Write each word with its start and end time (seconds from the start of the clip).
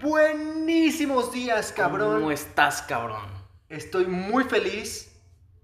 buenísimos 0.00 1.32
días, 1.32 1.72
cabrón. 1.72 2.20
¿Cómo 2.20 2.30
estás, 2.30 2.82
cabrón? 2.82 3.26
Estoy 3.68 4.06
muy 4.06 4.44
feliz 4.44 5.12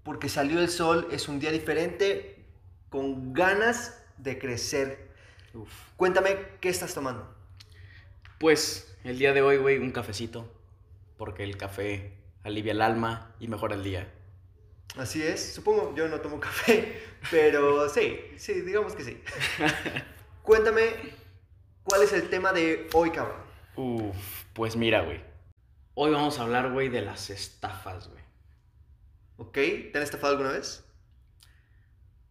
porque 0.03 0.29
salió 0.29 0.59
el 0.59 0.69
sol, 0.69 1.07
es 1.11 1.27
un 1.27 1.39
día 1.39 1.51
diferente, 1.51 2.45
con 2.89 3.33
ganas 3.33 4.03
de 4.17 4.37
crecer. 4.37 5.09
Uf. 5.53 5.71
Cuéntame, 5.95 6.37
¿qué 6.59 6.69
estás 6.69 6.93
tomando? 6.93 7.33
Pues 8.39 8.95
el 9.03 9.17
día 9.17 9.33
de 9.33 9.41
hoy, 9.41 9.57
güey, 9.57 9.77
un 9.77 9.91
cafecito. 9.91 10.51
Porque 11.17 11.43
el 11.43 11.57
café 11.57 12.13
alivia 12.43 12.73
el 12.73 12.81
alma 12.81 13.33
y 13.39 13.47
mejora 13.47 13.75
el 13.75 13.83
día. 13.83 14.11
Así 14.97 15.23
es, 15.23 15.53
supongo, 15.53 15.93
yo 15.95 16.07
no 16.07 16.21
tomo 16.21 16.39
café, 16.39 17.01
pero 17.31 17.89
sí, 17.89 18.19
sí, 18.37 18.61
digamos 18.61 18.95
que 18.95 19.03
sí. 19.03 19.21
Cuéntame, 20.43 20.83
¿cuál 21.83 22.03
es 22.03 22.13
el 22.13 22.29
tema 22.29 22.53
de 22.53 22.87
hoy, 22.93 23.11
cabrón? 23.11 23.44
Uf, 23.75 24.43
pues 24.53 24.75
mira, 24.75 25.01
güey. 25.01 25.21
Hoy 25.93 26.11
vamos 26.11 26.39
a 26.39 26.43
hablar, 26.43 26.71
güey, 26.71 26.89
de 26.89 27.01
las 27.01 27.29
estafas, 27.29 28.09
güey. 28.09 28.23
¿Ok? 29.37 29.53
¿Te 29.53 29.91
han 29.95 30.03
estafado 30.03 30.33
alguna 30.33 30.51
vez? 30.51 30.83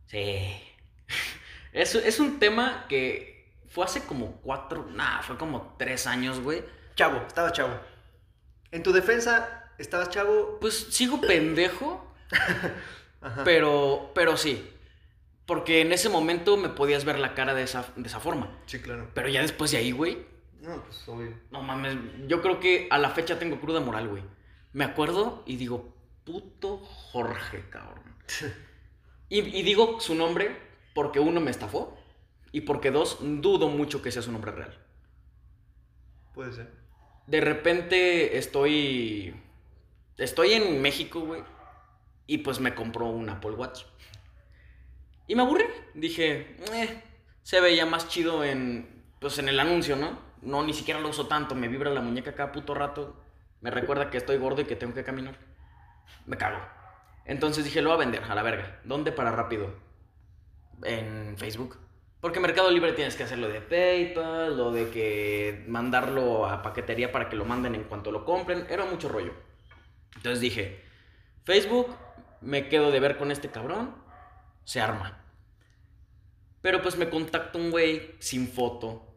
Sí. 0.06 0.60
Es, 1.72 1.92
es 1.96 2.20
un 2.20 2.38
tema 2.38 2.86
que 2.88 3.58
fue 3.66 3.84
hace 3.84 4.04
como 4.04 4.36
cuatro, 4.42 4.86
nah, 4.92 5.22
fue 5.22 5.36
como 5.36 5.74
tres 5.76 6.06
años, 6.06 6.38
güey. 6.38 6.62
Chavo, 6.94 7.20
estaba 7.26 7.50
chavo. 7.50 7.74
En 8.70 8.84
tu 8.84 8.92
defensa, 8.92 9.72
estabas 9.78 10.08
chavo. 10.10 10.58
Pues 10.60 10.78
sigo 10.90 11.20
pendejo, 11.20 12.14
Ajá. 13.20 13.42
pero, 13.42 14.12
pero 14.14 14.36
sí. 14.36 14.70
Porque 15.46 15.80
en 15.80 15.92
ese 15.92 16.08
momento 16.08 16.56
me 16.56 16.68
podías 16.68 17.04
ver 17.04 17.18
la 17.18 17.34
cara 17.34 17.54
de 17.54 17.64
esa, 17.64 17.84
de 17.96 18.06
esa 18.06 18.20
forma. 18.20 18.56
Sí, 18.66 18.80
claro. 18.80 19.10
Pero 19.12 19.28
ya 19.28 19.42
después 19.42 19.72
de 19.72 19.78
ahí, 19.78 19.90
güey, 19.90 20.24
No, 20.64 20.82
pues 20.82 21.06
obvio. 21.08 21.34
no 21.50 21.62
mames, 21.62 21.96
yo 22.26 22.40
creo 22.40 22.58
que 22.58 22.88
a 22.90 22.98
la 22.98 23.10
fecha 23.10 23.38
tengo 23.38 23.60
cruda 23.60 23.80
moral, 23.80 24.08
güey. 24.08 24.22
Me 24.72 24.84
acuerdo 24.84 25.42
y 25.46 25.56
digo, 25.56 25.94
puto 26.24 26.78
Jorge, 26.78 27.64
cabrón. 27.70 28.04
Y, 29.30 29.38
y 29.40 29.62
digo 29.62 30.00
su 30.00 30.14
nombre 30.14 30.54
porque 30.94 31.18
uno 31.18 31.40
me 31.40 31.50
estafó 31.50 31.96
y 32.52 32.60
porque 32.60 32.90
dos, 32.90 33.18
dudo 33.20 33.68
mucho 33.68 34.02
que 34.02 34.12
sea 34.12 34.20
su 34.22 34.30
nombre 34.30 34.52
real. 34.52 34.78
Puede 36.34 36.52
ser. 36.52 36.70
De 37.26 37.40
repente 37.40 38.36
estoy. 38.38 39.34
Estoy 40.18 40.52
en 40.52 40.80
México, 40.82 41.20
güey. 41.20 41.42
Y 42.26 42.38
pues 42.38 42.60
me 42.60 42.74
compró 42.74 43.06
un 43.06 43.28
Apple 43.30 43.52
Watch. 43.52 43.84
Y 45.26 45.34
me 45.34 45.42
aburrí. 45.42 45.64
Dije, 45.94 46.56
"Eh, 46.72 47.02
se 47.42 47.60
veía 47.60 47.86
más 47.86 48.08
chido 48.08 48.44
en. 48.44 49.04
Pues 49.20 49.38
en 49.38 49.48
el 49.48 49.58
anuncio, 49.58 49.96
¿no? 49.96 50.18
No, 50.44 50.62
ni 50.62 50.72
siquiera 50.72 51.00
lo 51.00 51.08
uso 51.08 51.26
tanto. 51.26 51.54
Me 51.54 51.68
vibra 51.68 51.90
la 51.90 52.00
muñeca 52.00 52.34
cada 52.34 52.52
puto 52.52 52.74
rato. 52.74 53.16
Me 53.60 53.70
recuerda 53.70 54.10
que 54.10 54.18
estoy 54.18 54.36
gordo 54.36 54.60
y 54.60 54.64
que 54.66 54.76
tengo 54.76 54.94
que 54.94 55.04
caminar. 55.04 55.36
Me 56.26 56.36
cago. 56.36 56.58
Entonces 57.24 57.64
dije, 57.64 57.80
lo 57.80 57.90
voy 57.90 57.96
a 57.96 58.04
vender, 58.04 58.22
a 58.24 58.34
la 58.34 58.42
verga. 58.42 58.80
¿Dónde 58.84 59.10
para 59.10 59.30
rápido? 59.30 59.74
En 60.82 61.36
Facebook. 61.38 61.78
Porque 62.20 62.40
Mercado 62.40 62.70
Libre 62.70 62.92
tienes 62.92 63.16
que 63.16 63.22
hacerlo 63.22 63.48
de 63.48 63.60
PayPal, 63.60 64.56
lo 64.56 64.70
de 64.70 64.90
que 64.90 65.64
mandarlo 65.68 66.46
a 66.46 66.62
paquetería 66.62 67.12
para 67.12 67.28
que 67.28 67.36
lo 67.36 67.44
manden 67.44 67.74
en 67.74 67.84
cuanto 67.84 68.10
lo 68.10 68.24
compren. 68.24 68.66
Era 68.68 68.84
mucho 68.84 69.08
rollo. 69.08 69.32
Entonces 70.16 70.40
dije, 70.40 70.84
Facebook, 71.44 71.94
me 72.40 72.68
quedo 72.68 72.90
de 72.90 73.00
ver 73.00 73.16
con 73.16 73.30
este 73.30 73.50
cabrón, 73.50 73.94
se 74.64 74.80
arma. 74.80 75.22
Pero 76.62 76.80
pues 76.80 76.96
me 76.96 77.10
contacta 77.10 77.58
un 77.58 77.70
güey 77.70 78.14
sin 78.20 78.48
foto 78.48 79.13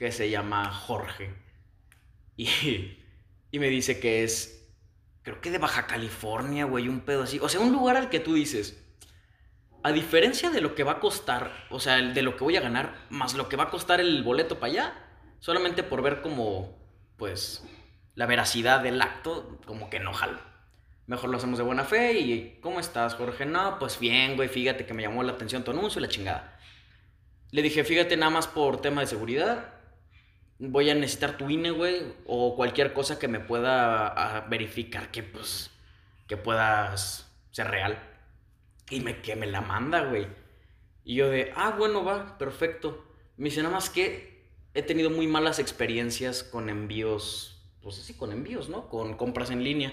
que 0.00 0.12
se 0.12 0.30
llama 0.30 0.72
Jorge. 0.72 1.30
Y, 2.34 2.96
y 3.50 3.58
me 3.58 3.68
dice 3.68 4.00
que 4.00 4.24
es, 4.24 4.66
creo 5.20 5.42
que 5.42 5.50
de 5.50 5.58
Baja 5.58 5.86
California, 5.86 6.64
güey, 6.64 6.88
un 6.88 7.00
pedo 7.00 7.24
así. 7.24 7.38
O 7.38 7.50
sea, 7.50 7.60
un 7.60 7.70
lugar 7.70 7.98
al 7.98 8.08
que 8.08 8.18
tú 8.18 8.32
dices, 8.32 8.82
a 9.82 9.92
diferencia 9.92 10.48
de 10.48 10.62
lo 10.62 10.74
que 10.74 10.84
va 10.84 10.92
a 10.92 11.00
costar, 11.00 11.66
o 11.68 11.80
sea, 11.80 11.96
de 11.96 12.22
lo 12.22 12.34
que 12.34 12.44
voy 12.44 12.56
a 12.56 12.62
ganar, 12.62 12.94
más 13.10 13.34
lo 13.34 13.50
que 13.50 13.56
va 13.56 13.64
a 13.64 13.70
costar 13.70 14.00
el 14.00 14.22
boleto 14.22 14.58
para 14.58 14.72
allá, 14.72 14.94
solamente 15.38 15.82
por 15.82 16.00
ver 16.00 16.22
como, 16.22 16.82
pues, 17.18 17.62
la 18.14 18.24
veracidad 18.24 18.80
del 18.80 19.02
acto, 19.02 19.60
como 19.66 19.90
que 19.90 20.00
no 20.00 20.14
jalo. 20.14 20.40
Mejor 21.08 21.28
lo 21.28 21.36
hacemos 21.36 21.58
de 21.58 21.64
buena 21.64 21.84
fe 21.84 22.18
y 22.20 22.58
¿cómo 22.62 22.80
estás, 22.80 23.16
Jorge? 23.16 23.44
No, 23.44 23.78
pues 23.78 24.00
bien, 24.00 24.36
güey, 24.36 24.48
fíjate 24.48 24.86
que 24.86 24.94
me 24.94 25.02
llamó 25.02 25.22
la 25.22 25.32
atención 25.32 25.62
tu 25.62 25.72
anuncio 25.72 25.98
y 25.98 26.02
la 26.02 26.08
chingada. 26.08 26.58
Le 27.50 27.60
dije, 27.60 27.84
fíjate 27.84 28.16
nada 28.16 28.30
más 28.30 28.46
por 28.46 28.80
tema 28.80 29.02
de 29.02 29.06
seguridad, 29.06 29.79
voy 30.60 30.90
a 30.90 30.94
necesitar 30.94 31.38
tu 31.38 31.48
INE, 31.48 31.70
güey, 31.70 32.02
o 32.26 32.54
cualquier 32.54 32.92
cosa 32.92 33.18
que 33.18 33.28
me 33.28 33.40
pueda 33.40 34.46
verificar 34.48 35.10
que, 35.10 35.22
pues, 35.22 35.70
que 36.28 36.36
puedas 36.36 37.32
ser 37.50 37.68
real. 37.68 37.98
Y 38.90 39.00
me, 39.00 39.20
que 39.22 39.36
me 39.36 39.46
la 39.46 39.62
manda, 39.62 40.04
güey. 40.04 40.26
Y 41.04 41.14
yo 41.14 41.30
de, 41.30 41.52
ah, 41.56 41.74
bueno, 41.76 42.04
va, 42.04 42.36
perfecto. 42.36 43.04
Me 43.36 43.46
dice, 43.46 43.62
nada 43.62 43.74
más 43.74 43.88
que 43.88 44.44
he 44.74 44.82
tenido 44.82 45.10
muy 45.10 45.26
malas 45.26 45.58
experiencias 45.58 46.42
con 46.44 46.68
envíos, 46.68 47.62
pues 47.80 47.96
sí, 47.96 48.14
con 48.14 48.32
envíos, 48.32 48.68
¿no? 48.68 48.88
Con 48.88 49.16
compras 49.16 49.50
en 49.50 49.64
línea. 49.64 49.92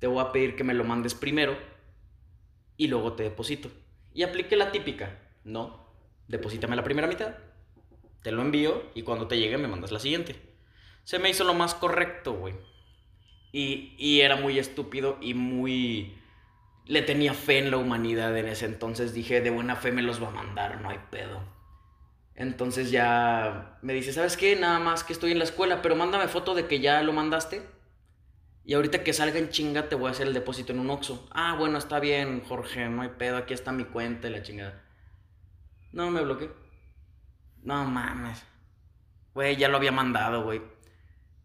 Te 0.00 0.06
voy 0.06 0.20
a 0.20 0.32
pedir 0.32 0.54
que 0.54 0.64
me 0.64 0.74
lo 0.74 0.84
mandes 0.84 1.14
primero 1.14 1.56
y 2.76 2.88
luego 2.88 3.14
te 3.14 3.22
deposito. 3.22 3.70
Y 4.12 4.22
apliqué 4.22 4.56
la 4.56 4.70
típica, 4.70 5.18
¿no? 5.44 5.88
Deposítame 6.28 6.76
la 6.76 6.84
primera 6.84 7.08
mitad, 7.08 7.36
te 8.24 8.32
lo 8.32 8.40
envío 8.40 8.82
y 8.94 9.02
cuando 9.02 9.28
te 9.28 9.38
llegue 9.38 9.58
me 9.58 9.68
mandas 9.68 9.92
la 9.92 10.00
siguiente. 10.00 10.34
Se 11.04 11.18
me 11.18 11.28
hizo 11.28 11.44
lo 11.44 11.52
más 11.52 11.74
correcto, 11.74 12.32
güey. 12.32 12.54
Y, 13.52 13.94
y 13.98 14.22
era 14.22 14.36
muy 14.36 14.58
estúpido 14.58 15.18
y 15.20 15.34
muy 15.34 16.16
le 16.86 17.02
tenía 17.02 17.34
fe 17.34 17.58
en 17.58 17.70
la 17.70 17.76
humanidad 17.76 18.36
en 18.38 18.48
ese 18.48 18.64
entonces. 18.64 19.12
Dije, 19.12 19.42
de 19.42 19.50
buena 19.50 19.76
fe 19.76 19.92
me 19.92 20.00
los 20.00 20.22
va 20.22 20.28
a 20.28 20.32
mandar, 20.32 20.80
no 20.80 20.88
hay 20.88 20.98
pedo. 21.10 21.42
Entonces 22.34 22.90
ya 22.90 23.78
me 23.82 23.92
dice, 23.92 24.14
¿sabes 24.14 24.38
qué? 24.38 24.56
Nada 24.56 24.78
más 24.80 25.04
que 25.04 25.12
estoy 25.12 25.32
en 25.32 25.38
la 25.38 25.44
escuela, 25.44 25.82
pero 25.82 25.94
mándame 25.94 26.26
foto 26.26 26.54
de 26.54 26.66
que 26.66 26.80
ya 26.80 27.02
lo 27.02 27.12
mandaste. 27.12 27.62
Y 28.64 28.72
ahorita 28.72 29.04
que 29.04 29.12
salga 29.12 29.38
en 29.38 29.50
chinga 29.50 29.90
te 29.90 29.96
voy 29.96 30.08
a 30.08 30.12
hacer 30.12 30.26
el 30.26 30.32
depósito 30.32 30.72
en 30.72 30.78
un 30.78 30.88
Oxxo. 30.88 31.28
Ah, 31.30 31.56
bueno, 31.58 31.76
está 31.76 32.00
bien, 32.00 32.42
Jorge, 32.42 32.88
no 32.88 33.02
hay 33.02 33.10
pedo, 33.10 33.36
aquí 33.36 33.52
está 33.52 33.70
mi 33.70 33.84
cuenta 33.84 34.28
y 34.28 34.30
la 34.30 34.42
chingada. 34.42 34.82
No, 35.92 36.10
me 36.10 36.22
bloqueé. 36.22 36.63
No 37.64 37.84
mames. 37.84 38.42
Güey, 39.34 39.56
ya 39.56 39.68
lo 39.68 39.78
había 39.78 39.90
mandado, 39.90 40.44
güey. 40.44 40.62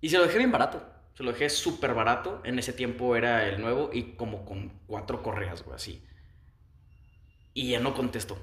Y 0.01 0.09
se 0.09 0.17
lo 0.17 0.23
dejé 0.25 0.37
bien 0.37 0.51
barato. 0.51 0.85
Se 1.15 1.23
lo 1.23 1.31
dejé 1.31 1.49
súper 1.49 1.93
barato. 1.93 2.41
En 2.43 2.59
ese 2.59 2.73
tiempo 2.73 3.15
era 3.15 3.47
el 3.47 3.59
nuevo 3.59 3.89
y 3.91 4.13
como 4.13 4.45
con 4.45 4.69
cuatro 4.85 5.23
correas, 5.23 5.63
güey, 5.63 5.75
así. 5.75 6.05
Y 7.53 7.71
ya 7.71 7.79
no 7.79 7.93
contestó. 7.93 8.37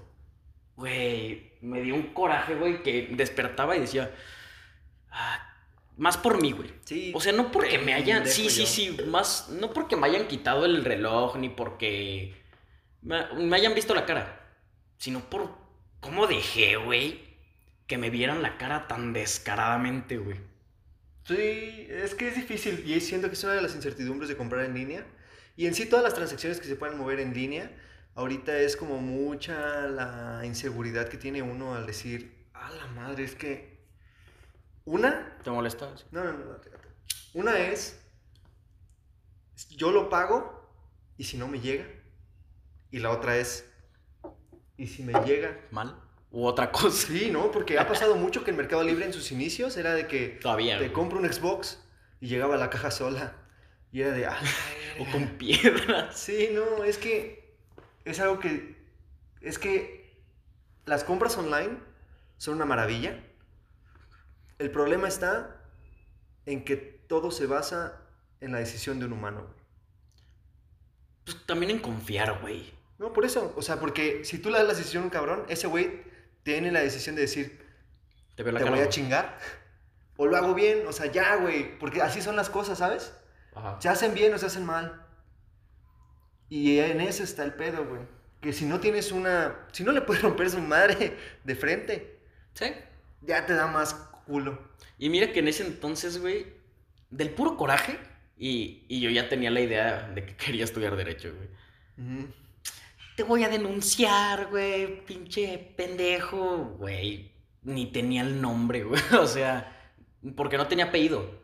Güey, 0.76 1.52
me 1.62 1.80
dio 1.80 1.94
un 1.94 2.12
coraje, 2.12 2.54
güey, 2.54 2.82
que 2.82 3.08
despertaba 3.12 3.76
y 3.76 3.80
decía... 3.80 4.10
"Ah, 5.10 5.40
más 5.96 6.18
por 6.18 6.40
mí, 6.42 6.52
güey. 6.52 6.74
Sí. 6.84 7.12
O 7.14 7.20
sea, 7.20 7.32
no 7.32 7.50
porque 7.50 7.78
me 7.78 7.94
hayan... 7.94 8.26
Sí, 8.26 8.50
sí, 8.50 8.62
yo. 8.62 8.66
sí. 8.66 8.96
Más... 9.06 9.48
No 9.48 9.72
porque 9.72 9.96
me 9.96 10.06
hayan 10.06 10.28
quitado 10.28 10.66
el 10.66 10.84
reloj, 10.84 11.36
ni 11.36 11.48
porque... 11.48 12.34
Me, 13.00 13.26
me 13.34 13.56
hayan 13.56 13.74
visto 13.74 13.94
la 13.94 14.04
cara. 14.04 14.40
Sino 14.98 15.20
por... 15.20 15.56
¿Cómo 16.00 16.26
dejé, 16.26 16.76
güey? 16.76 17.25
Que 17.86 17.98
me 17.98 18.10
vieran 18.10 18.42
la 18.42 18.58
cara 18.58 18.88
tan 18.88 19.12
descaradamente, 19.12 20.18
güey. 20.18 20.38
Sí, 21.24 21.86
es 21.90 22.14
que 22.14 22.28
es 22.28 22.36
difícil 22.36 22.88
y 22.88 23.00
siento 23.00 23.28
que 23.28 23.34
es 23.34 23.44
una 23.44 23.54
de 23.54 23.62
las 23.62 23.74
incertidumbres 23.74 24.28
de 24.28 24.36
comprar 24.36 24.64
en 24.64 24.74
línea. 24.74 25.04
Y 25.56 25.66
en 25.66 25.74
sí 25.74 25.86
todas 25.86 26.04
las 26.04 26.14
transacciones 26.14 26.60
que 26.60 26.66
se 26.66 26.76
pueden 26.76 26.98
mover 26.98 27.18
en 27.20 27.34
línea, 27.34 27.70
ahorita 28.14 28.56
es 28.58 28.76
como 28.76 28.98
mucha 29.00 29.86
la 29.88 30.42
inseguridad 30.44 31.08
que 31.08 31.16
tiene 31.16 31.42
uno 31.42 31.74
al 31.74 31.86
decir, 31.86 32.46
a 32.52 32.70
la 32.70 32.86
madre, 32.88 33.24
es 33.24 33.34
que... 33.34 33.76
Una, 34.84 35.36
¿Te 35.42 35.50
molestas? 35.50 36.06
no, 36.12 36.22
no, 36.22 36.32
no, 36.32 36.44
no, 36.44 36.58
fíjate. 36.60 36.88
Una 37.34 37.58
es, 37.58 38.00
yo 39.70 39.90
lo 39.90 40.08
pago 40.08 40.70
y 41.16 41.24
si 41.24 41.36
no 41.36 41.48
me 41.48 41.60
llega. 41.60 41.86
Y 42.90 43.00
la 43.00 43.10
otra 43.10 43.36
es, 43.36 43.68
y 44.76 44.86
si 44.86 45.02
me 45.02 45.12
llega. 45.24 45.58
¿Mal? 45.70 46.00
¿U 46.30 46.44
otra 46.44 46.70
cosa? 46.72 47.08
Sí, 47.08 47.30
¿no? 47.30 47.50
Porque 47.50 47.78
ha 47.78 47.86
pasado 47.86 48.16
mucho 48.16 48.44
que 48.44 48.50
en 48.50 48.56
Mercado 48.56 48.82
Libre 48.82 49.04
en 49.04 49.12
sus 49.12 49.30
inicios 49.32 49.76
era 49.76 49.94
de 49.94 50.06
que 50.06 50.38
Todavía, 50.40 50.78
te 50.78 50.92
compro 50.92 51.18
un 51.18 51.32
Xbox 51.32 51.82
y 52.20 52.28
llegaba 52.28 52.56
la 52.56 52.70
caja 52.70 52.90
sola. 52.90 53.34
Y 53.92 54.02
era 54.02 54.12
de, 54.12 54.26
ah, 54.26 54.38
O 55.00 55.10
con 55.10 55.38
piedras. 55.38 56.16
sí, 56.16 56.50
no, 56.52 56.84
es 56.84 56.98
que 56.98 57.56
es 58.04 58.20
algo 58.20 58.38
que, 58.38 58.76
es 59.40 59.58
que 59.58 60.22
las 60.84 61.04
compras 61.04 61.36
online 61.36 61.78
son 62.38 62.54
una 62.54 62.64
maravilla. 62.64 63.22
El 64.58 64.70
problema 64.70 65.08
está 65.08 65.62
en 66.46 66.64
que 66.64 66.76
todo 66.76 67.30
se 67.30 67.46
basa 67.46 68.00
en 68.40 68.52
la 68.52 68.58
decisión 68.58 68.98
de 68.98 69.06
un 69.06 69.12
humano. 69.12 69.46
Pues 71.24 71.44
también 71.44 71.70
en 71.70 71.78
confiar, 71.80 72.40
güey. 72.40 72.72
No, 72.98 73.12
por 73.12 73.24
eso, 73.24 73.52
o 73.56 73.62
sea, 73.62 73.78
porque 73.78 74.24
si 74.24 74.38
tú 74.38 74.50
le 74.50 74.58
das 74.58 74.66
la 74.66 74.74
decisión 74.74 75.02
a 75.02 75.06
un 75.06 75.10
cabrón, 75.10 75.44
ese 75.48 75.66
güey 75.66 76.02
tiene 76.46 76.70
la 76.70 76.78
decisión 76.78 77.16
de 77.16 77.22
decir, 77.22 77.60
Te 78.36 78.44
la 78.44 78.70
voy 78.70 78.78
a 78.78 78.88
chingar 78.88 79.36
o 80.16 80.26
lo 80.26 80.36
hago 80.36 80.54
bien, 80.54 80.86
o 80.86 80.92
sea, 80.92 81.10
ya, 81.10 81.34
güey, 81.34 81.76
porque 81.76 82.00
así 82.00 82.22
son 82.22 82.36
las 82.36 82.48
cosas, 82.48 82.78
¿sabes? 82.78 83.12
Ajá. 83.52 83.78
Se 83.80 83.88
hacen 83.88 84.14
bien 84.14 84.32
o 84.32 84.38
se 84.38 84.46
hacen 84.46 84.64
mal. 84.64 85.04
Y 86.48 86.78
en 86.78 87.00
eso 87.00 87.24
está 87.24 87.42
el 87.42 87.54
pedo, 87.54 87.84
güey. 87.84 88.02
Que 88.40 88.52
si 88.52 88.64
no 88.64 88.78
tienes 88.78 89.10
una, 89.10 89.66
si 89.72 89.82
no 89.82 89.90
le 89.90 90.02
puedes 90.02 90.22
romper 90.22 90.48
su 90.48 90.60
madre 90.60 91.16
de 91.42 91.56
frente, 91.56 92.20
Sí. 92.54 92.66
ya 93.22 93.44
te 93.44 93.54
da 93.54 93.66
más 93.66 93.94
culo. 94.26 94.56
Y 94.98 95.10
mira 95.10 95.32
que 95.32 95.40
en 95.40 95.48
ese 95.48 95.66
entonces, 95.66 96.20
güey, 96.20 96.46
del 97.10 97.30
puro 97.30 97.56
coraje, 97.56 97.98
y, 98.38 98.84
y 98.88 99.00
yo 99.00 99.10
ya 99.10 99.28
tenía 99.28 99.50
la 99.50 99.60
idea 99.60 100.08
de 100.14 100.24
que 100.24 100.36
quería 100.36 100.62
estudiar 100.62 100.94
Derecho, 100.94 101.34
güey. 101.34 101.48
Ujú. 101.98 102.32
Te 103.16 103.22
voy 103.22 103.44
a 103.44 103.48
denunciar, 103.48 104.48
güey, 104.50 105.02
pinche 105.06 105.72
pendejo, 105.74 106.76
güey. 106.78 107.32
Ni 107.62 107.86
tenía 107.86 108.20
el 108.20 108.42
nombre, 108.42 108.84
güey. 108.84 109.00
O 109.18 109.26
sea, 109.26 109.90
porque 110.36 110.58
no 110.58 110.68
tenía 110.68 110.86
apellido. 110.86 111.40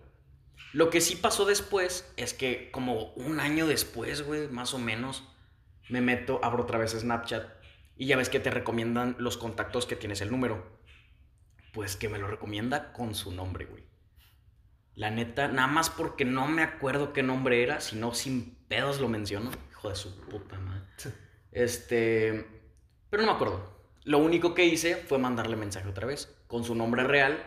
Lo 0.74 0.90
que 0.90 1.00
sí 1.00 1.16
pasó 1.16 1.46
después 1.46 2.12
es 2.18 2.34
que 2.34 2.70
como 2.70 3.14
un 3.14 3.40
año 3.40 3.66
después, 3.66 4.20
güey, 4.22 4.48
más 4.48 4.74
o 4.74 4.78
menos, 4.78 5.24
me 5.88 6.02
meto, 6.02 6.40
abro 6.42 6.64
otra 6.64 6.78
vez 6.78 6.92
Snapchat 6.92 7.48
y 7.96 8.04
ya 8.04 8.18
ves 8.18 8.28
que 8.28 8.40
te 8.40 8.50
recomiendan 8.50 9.16
los 9.18 9.38
contactos 9.38 9.86
que 9.86 9.96
tienes 9.96 10.20
el 10.20 10.30
número. 10.30 10.78
Pues 11.72 11.96
que 11.96 12.10
me 12.10 12.18
lo 12.18 12.28
recomienda 12.28 12.92
con 12.92 13.14
su 13.14 13.32
nombre, 13.32 13.64
güey. 13.64 13.84
La 14.94 15.10
neta, 15.10 15.48
nada 15.48 15.68
más 15.68 15.88
porque 15.88 16.26
no 16.26 16.46
me 16.48 16.62
acuerdo 16.62 17.14
qué 17.14 17.22
nombre 17.22 17.62
era, 17.62 17.80
sino 17.80 18.12
sin 18.12 18.56
pedos 18.68 19.00
lo 19.00 19.08
menciono. 19.08 19.50
Hijo 19.70 19.88
de 19.88 19.96
su 19.96 20.20
puta 20.20 20.58
madre. 20.58 20.82
Este. 21.52 22.46
Pero 23.10 23.22
no 23.22 23.30
me 23.30 23.34
acuerdo. 23.36 23.70
Lo 24.04 24.18
único 24.18 24.54
que 24.54 24.64
hice 24.64 24.96
fue 24.96 25.18
mandarle 25.18 25.56
mensaje 25.56 25.88
otra 25.88 26.06
vez, 26.06 26.34
con 26.48 26.64
su 26.64 26.74
nombre 26.74 27.04
real, 27.04 27.44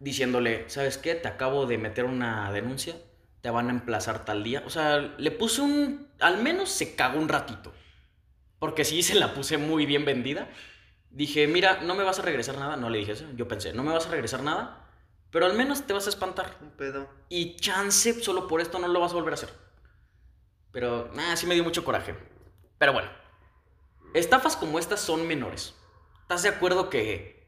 diciéndole: 0.00 0.68
¿Sabes 0.68 0.98
qué? 0.98 1.14
Te 1.14 1.28
acabo 1.28 1.66
de 1.66 1.78
meter 1.78 2.04
una 2.04 2.52
denuncia, 2.52 2.96
te 3.40 3.50
van 3.50 3.68
a 3.68 3.72
emplazar 3.72 4.24
tal 4.24 4.42
día. 4.44 4.62
O 4.66 4.70
sea, 4.70 4.98
le 4.98 5.30
puse 5.30 5.62
un. 5.62 6.08
Al 6.20 6.42
menos 6.42 6.68
se 6.68 6.94
cagó 6.94 7.18
un 7.18 7.28
ratito. 7.28 7.72
Porque 8.58 8.84
sí 8.84 9.02
se 9.02 9.14
la 9.14 9.34
puse 9.34 9.56
muy 9.56 9.86
bien 9.86 10.04
vendida. 10.04 10.50
Dije: 11.10 11.46
Mira, 11.46 11.80
no 11.82 11.94
me 11.94 12.04
vas 12.04 12.18
a 12.18 12.22
regresar 12.22 12.58
nada. 12.58 12.76
No 12.76 12.90
le 12.90 12.98
dije 12.98 13.12
eso. 13.12 13.26
Yo 13.34 13.48
pensé: 13.48 13.72
No 13.72 13.82
me 13.82 13.92
vas 13.92 14.06
a 14.06 14.10
regresar 14.10 14.42
nada, 14.42 14.88
pero 15.30 15.46
al 15.46 15.54
menos 15.54 15.86
te 15.86 15.92
vas 15.92 16.06
a 16.06 16.10
espantar. 16.10 16.58
Un 16.60 16.70
pedo. 16.70 17.08
Y 17.28 17.56
chance, 17.56 18.20
solo 18.22 18.46
por 18.46 18.60
esto 18.60 18.78
no 18.78 18.88
lo 18.88 19.00
vas 19.00 19.12
a 19.12 19.14
volver 19.14 19.32
a 19.32 19.34
hacer. 19.34 19.50
Pero, 20.72 21.10
nada, 21.14 21.36
sí 21.36 21.46
me 21.46 21.54
dio 21.54 21.64
mucho 21.64 21.84
coraje. 21.84 22.14
Pero 22.82 22.94
bueno, 22.94 23.10
estafas 24.12 24.56
como 24.56 24.80
estas 24.80 24.98
son 24.98 25.28
menores. 25.28 25.72
¿Estás 26.22 26.42
de 26.42 26.48
acuerdo 26.48 26.90
que, 26.90 27.46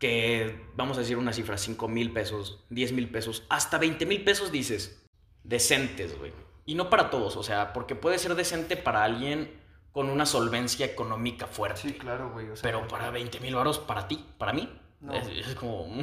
que 0.00 0.66
vamos 0.74 0.96
a 0.96 1.00
decir 1.02 1.16
una 1.16 1.32
cifra, 1.32 1.56
5 1.56 1.86
mil 1.86 2.12
pesos, 2.12 2.64
10 2.70 2.90
mil 2.90 3.08
pesos, 3.08 3.44
hasta 3.50 3.78
20 3.78 4.04
mil 4.04 4.24
pesos 4.24 4.50
dices? 4.50 5.06
Decentes, 5.44 6.18
güey. 6.18 6.32
Y 6.66 6.74
no 6.74 6.90
para 6.90 7.08
todos, 7.08 7.36
o 7.36 7.44
sea, 7.44 7.72
porque 7.72 7.94
puede 7.94 8.18
ser 8.18 8.34
decente 8.34 8.76
para 8.76 9.04
alguien 9.04 9.56
con 9.92 10.10
una 10.10 10.26
solvencia 10.26 10.84
económica 10.86 11.46
fuerte. 11.46 11.80
Sí, 11.82 11.92
claro, 11.92 12.32
güey. 12.32 12.50
o 12.50 12.56
sea, 12.56 12.62
Pero 12.68 12.88
para 12.88 13.12
20 13.12 13.38
mil 13.38 13.54
varos, 13.54 13.78
para 13.78 14.08
ti, 14.08 14.26
para 14.38 14.52
mí, 14.52 14.76
No. 14.98 15.14
es, 15.14 15.28
es 15.28 15.54
como... 15.54 15.86
mm, 15.86 16.02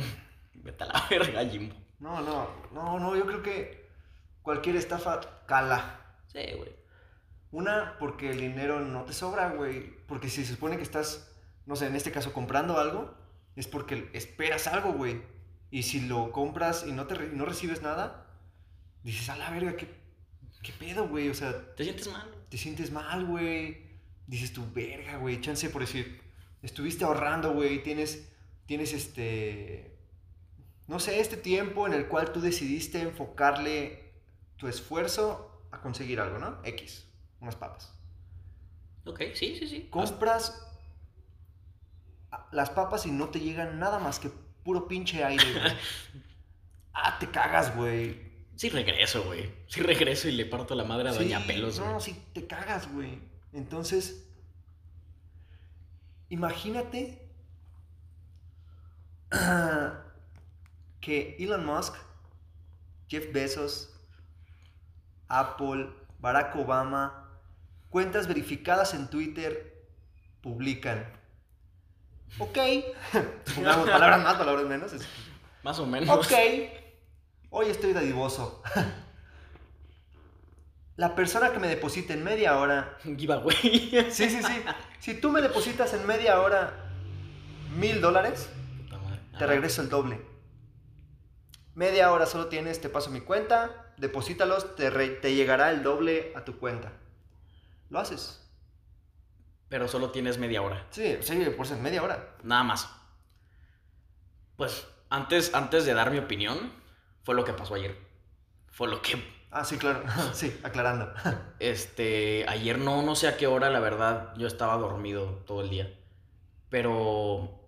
Vete 0.63 0.85
a 0.85 0.87
la 0.87 1.05
verga, 1.09 1.43
Jimbo. 1.43 1.75
No, 1.99 2.21
no, 2.21 2.47
no, 2.71 2.99
no, 3.01 3.17
yo 3.17 3.25
creo 3.25 3.43
que 3.43 3.89
cualquier 4.41 4.77
estafa 4.77 5.43
cala. 5.45 5.99
Sí, 6.27 6.39
güey. 6.55 6.84
Una, 7.55 7.95
porque 7.99 8.31
el 8.31 8.39
dinero 8.41 8.81
no 8.81 9.03
te 9.05 9.13
sobra, 9.13 9.49
güey. 9.51 9.95
Porque 10.07 10.29
si 10.29 10.43
se 10.45 10.53
supone 10.53 10.75
que 10.77 10.83
estás, 10.83 11.31
no 11.65 11.75
sé, 11.75 11.87
en 11.87 11.95
este 11.95 12.11
caso 12.11 12.33
comprando 12.33 12.77
algo, 12.77 13.13
es 13.55 13.67
porque 13.67 14.09
esperas 14.13 14.67
algo, 14.67 14.91
güey. 14.93 15.21
Y 15.71 15.83
si 15.83 16.01
lo 16.01 16.31
compras 16.31 16.85
y 16.87 16.91
no, 16.91 17.07
te 17.07 17.15
re- 17.15 17.29
no 17.31 17.45
recibes 17.45 17.81
nada, 17.81 18.27
dices, 19.03 19.29
a 19.29 19.37
la 19.37 19.49
verga, 19.51 19.75
¿qué, 19.77 19.87
qué 20.63 20.73
pedo, 20.73 21.07
güey? 21.07 21.29
O 21.29 21.33
sea, 21.33 21.73
¿Te 21.75 21.83
sientes 21.85 22.07
mal? 22.11 22.29
te 22.49 22.57
sientes 22.57 22.91
mal, 22.91 23.25
güey. 23.25 23.85
Dices 24.27 24.51
tu 24.53 24.63
verga, 24.73 25.17
güey. 25.17 25.39
Chance 25.39 25.69
por 25.69 25.81
decir, 25.81 26.21
estuviste 26.61 27.05
ahorrando, 27.05 27.53
güey. 27.53 27.81
Tienes, 27.83 28.27
tienes 28.65 28.91
este, 28.93 29.97
no 30.87 30.99
sé, 30.99 31.19
este 31.21 31.37
tiempo 31.37 31.87
en 31.87 31.93
el 31.93 32.07
cual 32.07 32.31
tú 32.33 32.41
decidiste 32.41 33.01
enfocarle 33.01 34.11
tu 34.57 34.67
esfuerzo 34.67 35.67
a 35.71 35.79
conseguir 35.81 36.19
algo, 36.19 36.37
¿no? 36.39 36.59
X, 36.63 37.04
unas 37.39 37.55
papas. 37.55 37.93
Ok, 39.05 39.21
sí, 39.33 39.55
sí, 39.57 39.67
sí. 39.67 39.87
Compras 39.89 40.61
las 42.51 42.69
papas 42.69 43.05
y 43.05 43.11
no 43.11 43.29
te 43.29 43.39
llegan 43.39 43.79
nada 43.79 43.99
más 43.99 44.19
que 44.19 44.29
puro 44.63 44.87
pinche 44.87 45.23
aire, 45.23 45.45
ah, 46.93 47.17
te 47.19 47.29
cagas, 47.29 47.75
güey. 47.75 48.33
Sí 48.55 48.69
regreso, 48.69 49.23
güey. 49.23 49.53
Sí 49.67 49.81
regreso 49.81 50.27
y 50.29 50.31
le 50.31 50.45
parto 50.45 50.75
la 50.75 50.85
madre 50.85 51.09
a 51.09 51.13
Doña 51.13 51.45
Pelos, 51.45 51.79
güey. 51.79 51.91
No, 51.91 51.99
sí, 51.99 52.19
te 52.33 52.47
cagas, 52.47 52.91
güey. 52.91 53.19
Entonces, 53.51 54.25
imagínate 56.29 57.21
que 61.01 61.35
Elon 61.37 61.65
Musk, 61.65 61.95
Jeff 63.07 63.31
Bezos, 63.33 63.93
Apple, 65.27 65.89
Barack 66.19 66.55
Obama, 66.55 67.24
cuentas 67.95 68.27
verificadas 68.27 68.93
en 68.93 69.09
Twitter 69.09 69.87
publican. 70.41 71.05
Ok. 72.39 72.57
Digamos, 73.55 73.89
palabras 73.89 74.21
más, 74.21 74.33
palabras 74.33 74.65
menos. 74.65 74.91
es- 74.91 75.07
Más 75.63 75.79
o 75.79 75.85
menos. 75.85 76.09
Ok. 76.09 76.33
Hoy 77.51 77.67
estoy 77.69 77.93
dadivoso. 77.93 78.61
La 80.97 81.15
persona 81.15 81.53
que 81.53 81.59
me 81.59 81.69
deposita 81.69 82.11
en 82.13 82.25
media 82.25 82.57
hora. 82.59 82.97
Un 83.05 83.17
giveaway. 83.17 83.55
Sí, 84.11 84.29
sí, 84.29 84.43
sí. 84.43 84.63
Si 84.99 85.13
tú 85.21 85.29
me 85.31 85.41
depositas 85.41 85.93
en 85.93 86.05
media 86.05 86.41
hora 86.41 86.91
mil 87.77 88.01
dólares, 88.01 88.49
te 89.39 89.47
regreso 89.47 89.81
el 89.81 89.87
doble. 89.87 90.19
Media 91.75 92.11
hora 92.11 92.25
solo 92.25 92.47
tienes, 92.47 92.81
te 92.81 92.89
paso 92.89 93.09
mi 93.09 93.21
cuenta, 93.21 93.93
deposítalos, 93.95 94.75
te, 94.75 94.89
re- 94.89 95.11
te 95.11 95.33
llegará 95.33 95.71
el 95.71 95.81
doble 95.81 96.33
a 96.35 96.43
tu 96.43 96.57
cuenta. 96.59 96.91
Lo 97.95 98.01
haces. 98.01 98.45
Pero 99.69 99.87
solo 99.87 100.11
tienes 100.11 100.37
media 100.37 100.61
hora. 100.61 100.85
Sí, 100.89 101.17
sí, 101.21 101.45
por 101.55 101.65
ser 101.65 101.77
media 101.77 102.03
hora. 102.03 102.35
Nada 102.43 102.61
más. 102.61 102.89
Pues 104.57 104.85
antes, 105.09 105.53
antes 105.53 105.85
de 105.85 105.93
dar 105.93 106.11
mi 106.11 106.17
opinión, 106.17 106.73
fue 107.23 107.35
lo 107.35 107.45
que 107.45 107.53
pasó 107.53 107.75
ayer. 107.75 107.97
Fue 108.69 108.89
lo 108.89 109.01
que 109.01 109.23
Ah, 109.49 109.63
sí, 109.63 109.77
claro. 109.77 110.03
Sí, 110.33 110.59
aclarando. 110.63 111.13
Este, 111.59 112.43
ayer 112.49 112.79
no, 112.79 113.01
no 113.01 113.15
sé 113.15 113.29
a 113.29 113.37
qué 113.37 113.47
hora, 113.47 113.69
la 113.69 113.79
verdad, 113.79 114.33
yo 114.35 114.47
estaba 114.47 114.75
dormido 114.75 115.41
todo 115.47 115.61
el 115.61 115.69
día. 115.69 115.97
Pero 116.69 117.65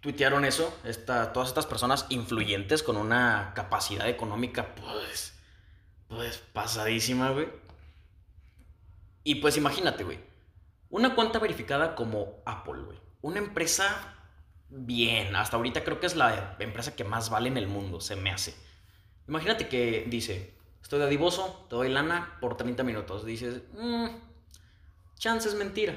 tuitearon 0.00 0.44
eso, 0.46 0.76
esta, 0.82 1.32
todas 1.32 1.50
estas 1.50 1.66
personas 1.66 2.06
influyentes 2.08 2.82
con 2.82 2.96
una 2.96 3.52
capacidad 3.54 4.08
económica, 4.08 4.74
pues, 4.74 5.38
pues 6.08 6.38
pasadísima, 6.38 7.30
güey. 7.30 7.67
Y 9.28 9.34
pues 9.34 9.58
imagínate, 9.58 10.04
güey, 10.04 10.18
una 10.88 11.14
cuenta 11.14 11.38
verificada 11.38 11.94
como 11.94 12.42
Apple, 12.46 12.80
güey. 12.80 12.98
Una 13.20 13.40
empresa 13.40 14.16
bien, 14.70 15.36
hasta 15.36 15.58
ahorita 15.58 15.84
creo 15.84 16.00
que 16.00 16.06
es 16.06 16.16
la 16.16 16.56
empresa 16.58 16.96
que 16.96 17.04
más 17.04 17.28
vale 17.28 17.50
en 17.50 17.58
el 17.58 17.68
mundo, 17.68 18.00
se 18.00 18.16
me 18.16 18.30
hace. 18.30 18.54
Imagínate 19.28 19.68
que 19.68 20.06
dice, 20.08 20.54
estoy 20.80 20.98
dadivoso, 20.98 21.66
te 21.68 21.76
doy 21.76 21.90
lana 21.90 22.38
por 22.40 22.56
30 22.56 22.82
minutos. 22.84 23.26
Dices, 23.26 23.64
mmm, 23.74 24.06
chance 25.18 25.46
es 25.46 25.56
mentira. 25.56 25.94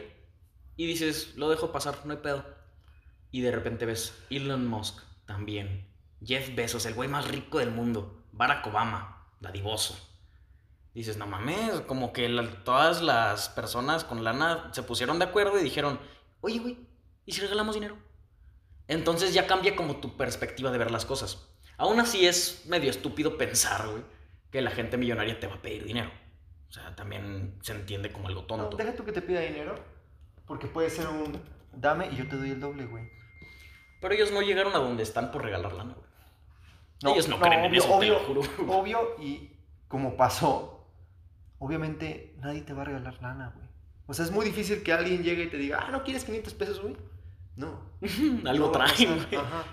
Y 0.75 0.85
dices, 0.85 1.37
lo 1.37 1.49
dejo 1.49 1.71
pasar, 1.71 2.05
no 2.05 2.11
hay 2.11 2.19
pedo. 2.19 2.43
Y 3.31 3.39
de 3.39 3.51
repente 3.51 3.85
ves 3.85 4.13
Elon 4.29 4.67
Musk 4.67 5.01
también. 5.25 5.87
Jeff 6.21 6.53
Bezos, 6.53 6.85
el 6.85 6.95
güey 6.95 7.07
más 7.07 7.29
rico 7.29 7.59
del 7.59 7.71
mundo. 7.71 8.25
Barack 8.33 8.67
Obama, 8.67 9.25
dadivoso. 9.39 10.10
Dices, 10.93 11.15
no 11.17 11.25
mames, 11.25 11.81
como 11.81 12.11
que 12.11 12.27
la- 12.27 12.63
todas 12.63 13.01
las 13.01 13.49
personas 13.49 14.03
con 14.03 14.23
lana 14.23 14.69
se 14.73 14.83
pusieron 14.83 15.19
de 15.19 15.25
acuerdo 15.25 15.59
y 15.59 15.63
dijeron, 15.63 15.99
oye, 16.41 16.59
güey, 16.59 16.77
¿y 17.25 17.31
si 17.31 17.41
regalamos 17.41 17.75
dinero? 17.75 17.97
Entonces 18.87 19.33
ya 19.33 19.47
cambia 19.47 19.75
como 19.75 19.97
tu 19.97 20.17
perspectiva 20.17 20.69
de 20.71 20.77
ver 20.77 20.91
las 20.91 21.05
cosas. 21.05 21.47
Aún 21.77 21.99
así 21.99 22.25
es 22.25 22.65
medio 22.67 22.89
estúpido 22.89 23.37
pensar, 23.37 23.87
güey, 23.87 24.03
que 24.51 24.61
la 24.61 24.71
gente 24.71 24.97
millonaria 24.97 25.39
te 25.39 25.47
va 25.47 25.55
a 25.55 25.61
pedir 25.61 25.85
dinero. 25.85 26.11
O 26.67 26.71
sea, 26.73 26.95
también 26.95 27.57
se 27.61 27.71
entiende 27.73 28.11
como 28.11 28.27
algo 28.27 28.41
No, 28.41 28.47
tonto. 28.47 28.77
deja 28.77 28.93
tú 28.93 29.05
que 29.05 29.11
te 29.13 29.21
pida 29.21 29.39
dinero, 29.39 29.75
porque 30.45 30.67
puede 30.67 30.89
ser 30.89 31.07
un 31.07 31.41
dame 31.73 32.09
y 32.11 32.17
yo 32.17 32.27
te 32.27 32.35
doy 32.35 32.51
el 32.51 32.59
doble, 32.59 32.85
güey. 32.85 33.09
Pero 34.01 34.13
ellos 34.13 34.31
no 34.31 34.41
llegaron 34.41 34.73
a 34.75 34.79
donde 34.79 35.03
están 35.03 35.31
por 35.31 35.43
regalar 35.43 35.71
lana, 35.73 35.93
güey. 35.93 36.05
No, 37.03 37.13
ellos 37.13 37.27
no, 37.29 37.37
no, 37.37 37.43
creen 37.43 37.63
en 37.65 37.71
obvio, 37.71 37.79
eso, 37.79 37.99
te 37.99 38.07
lo 38.07 38.15
obvio. 38.17 38.43
juro. 38.43 38.73
Obvio, 38.73 39.15
y 39.19 39.51
como 39.87 40.15
pasó, 40.17 40.70
obviamente 41.61 42.33
nadie 42.41 42.61
te 42.61 42.73
va 42.73 42.81
a 42.81 42.85
regalar 42.85 43.21
lana, 43.21 43.53
güey. 43.55 43.67
O 44.07 44.13
sea, 44.13 44.25
es 44.25 44.31
muy 44.31 44.43
difícil 44.45 44.81
que 44.81 44.91
alguien 44.91 45.23
llegue 45.23 45.43
y 45.43 45.49
te 45.49 45.57
diga, 45.57 45.85
ah, 45.85 45.91
¿no 45.91 46.03
quieres 46.03 46.25
500 46.25 46.53
pesos, 46.55 46.81
güey? 46.81 46.97
No. 47.55 47.79
Algo 48.49 48.65
No 48.65 48.71
traen, 48.71 49.15
güey. 49.15 49.35
Ajá. 49.35 49.63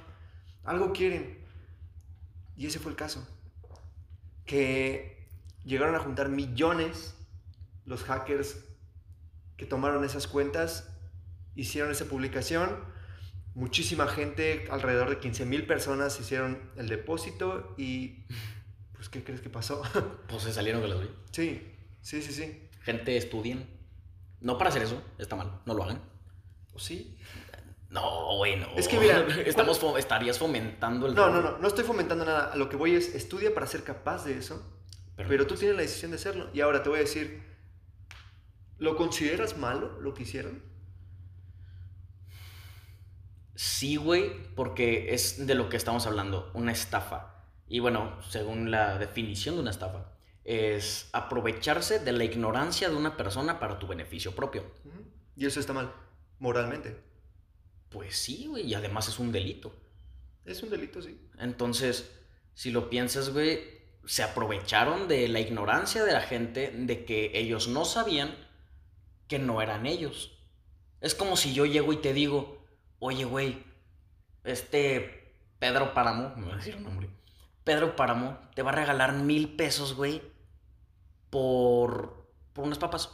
Algo 0.65 0.93
quieren. 0.93 1.39
Y 2.57 2.67
ese 2.67 2.79
fue 2.79 2.93
el 2.93 2.97
caso. 2.97 3.27
Que 4.45 5.27
llegaron 5.65 5.95
a 5.95 6.01
juntar 6.01 6.29
millones 6.29 7.17
los 7.87 8.05
hackers 8.05 8.65
que 9.57 9.65
tomaron 9.65 10.05
esas 10.05 10.29
cuentas, 10.29 10.95
hicieron 11.55 11.91
esa 11.91 12.05
publicación. 12.05 12.85
Muchísima 13.55 14.07
gente, 14.07 14.69
alrededor 14.71 15.09
de 15.09 15.19
15 15.19 15.47
mil 15.47 15.67
personas 15.67 16.21
hicieron 16.21 16.71
el 16.77 16.89
depósito 16.89 17.75
y 17.79 18.27
pues 18.93 19.09
¿qué 19.09 19.25
crees 19.25 19.41
que 19.41 19.49
pasó? 19.49 19.83
Pues 20.29 20.43
se 20.43 20.53
salieron 20.53 20.83
de 20.83 20.89
la 20.89 20.97
sí, 21.31 21.78
sí, 22.09 22.23
sí, 22.23 22.33
sí. 22.33 22.69
Gente, 22.83 23.17
estudien. 23.17 23.69
No 24.41 24.57
para 24.57 24.71
hacer 24.71 24.83
eso, 24.83 25.03
está 25.19 25.37
mal, 25.37 25.61
no 25.67 25.75
lo 25.75 25.85
hagan. 25.85 26.01
¿O 26.73 26.79
sí? 26.79 27.19
No, 27.91 28.37
güey, 28.37 28.57
no. 28.57 28.69
Es 28.77 28.89
que 28.89 28.99
mira, 28.99 29.27
Estamos 29.47 29.83
estarías 29.99 30.39
fomentando 30.39 31.07
el 31.07 31.15
No, 31.15 31.29
no, 31.29 31.43
no, 31.43 31.59
no 31.59 31.69
estoy 31.69 31.85
fomentando 31.85 32.25
nada. 32.25 32.55
Lo 32.57 32.69
que 32.69 32.77
voy 32.77 32.95
es, 32.95 33.15
estudia 33.15 33.53
para 33.53 33.67
ser 33.67 33.83
capaz 33.83 34.25
de 34.25 34.39
eso, 34.39 34.63
pero, 35.17 35.47
tú 35.47 35.57
tienes 35.57 35.77
la 35.77 35.83
decisión 35.83 36.13
de 36.13 36.17
hacerlo. 36.17 36.49
Y 36.55 36.61
ahora 36.61 36.83
te 36.83 36.89
voy 36.89 36.99
a 36.99 37.03
decir, 37.03 37.43
¿lo 38.79 38.97
consideras 38.97 39.59
malo 39.59 40.01
lo 40.01 40.15
que 40.15 40.23
hicieron? 40.23 40.63
Sí, 43.55 43.97
güey, 43.97 44.55
porque 44.55 45.13
es 45.13 45.47
de 45.47 45.55
lo 45.57 45.69
que 45.69 45.77
estamos 45.77 46.07
hablando, 46.07 46.51
una 46.55 46.71
estafa. 46.71 47.35
Y 47.67 47.81
bueno, 47.81 48.23
según 48.23 48.71
la 48.71 48.97
definición 48.99 49.57
de 49.57 49.63
una 49.63 49.71
estafa, 49.73 50.13
es 50.49 51.11
aprovecharse 51.13 51.99
de 51.99 52.11
la 52.13 52.25
ignorancia 52.25 52.89
de 52.89 52.97
una 52.97 53.19
persona 53.19 53.61
para 53.61 53.79
tu 53.79 53.87
beneficio 53.87 54.35
propio. 54.35 54.65
Y 55.37 55.45
eso 55.45 55.61
está 55.61 55.75
mal, 55.75 55.93
moralmente. 56.39 56.99
Pues 57.91 58.17
sí, 58.17 58.47
güey, 58.47 58.65
y 58.65 58.73
además 58.73 59.09
es 59.09 59.19
un 59.19 59.31
delito. 59.31 59.75
Es 60.47 60.63
un 60.63 60.71
delito, 60.71 61.03
sí. 61.03 61.21
Entonces, 61.39 62.11
si 62.55 62.71
lo 62.71 62.89
piensas, 62.89 63.29
güey, 63.29 63.61
se 64.07 64.23
aprovecharon 64.23 65.07
de 65.07 65.29
la 65.29 65.41
ignorancia 65.41 66.03
de 66.03 66.15
la 66.15 66.23
gente 66.23 66.71
de 66.75 67.05
que 67.05 67.33
ellos 67.35 67.69
no 67.69 67.85
sabían 67.85 68.35
que 69.27 69.39
no 69.39 69.61
eran 69.61 69.85
ellos. 69.85 70.39
Es 71.03 71.15
como 71.15 71.37
si 71.37 71.53
yo 71.53 71.67
llego 71.67 71.93
y 71.93 71.99
te 71.99 72.15
digo, 72.15 72.65
oye, 73.01 73.25
güey, 73.25 73.63
este 74.45 75.37
Pedro 75.59 75.93
Páramo, 75.93 76.35
me 76.37 76.47
voy 76.47 76.55
a 76.55 76.57
decir 76.57 76.77
un 76.77 76.85
nombre, 76.85 77.11
Pedro 77.65 77.97
Páramo 77.97 78.39
te 78.55 78.63
va 78.63 78.71
a 78.71 78.77
regalar 78.77 79.13
mil 79.13 79.55
pesos, 79.57 79.95
güey, 79.95 80.23
por, 81.31 82.27
por 82.53 82.65
unas 82.65 82.79
papas. 82.79 83.11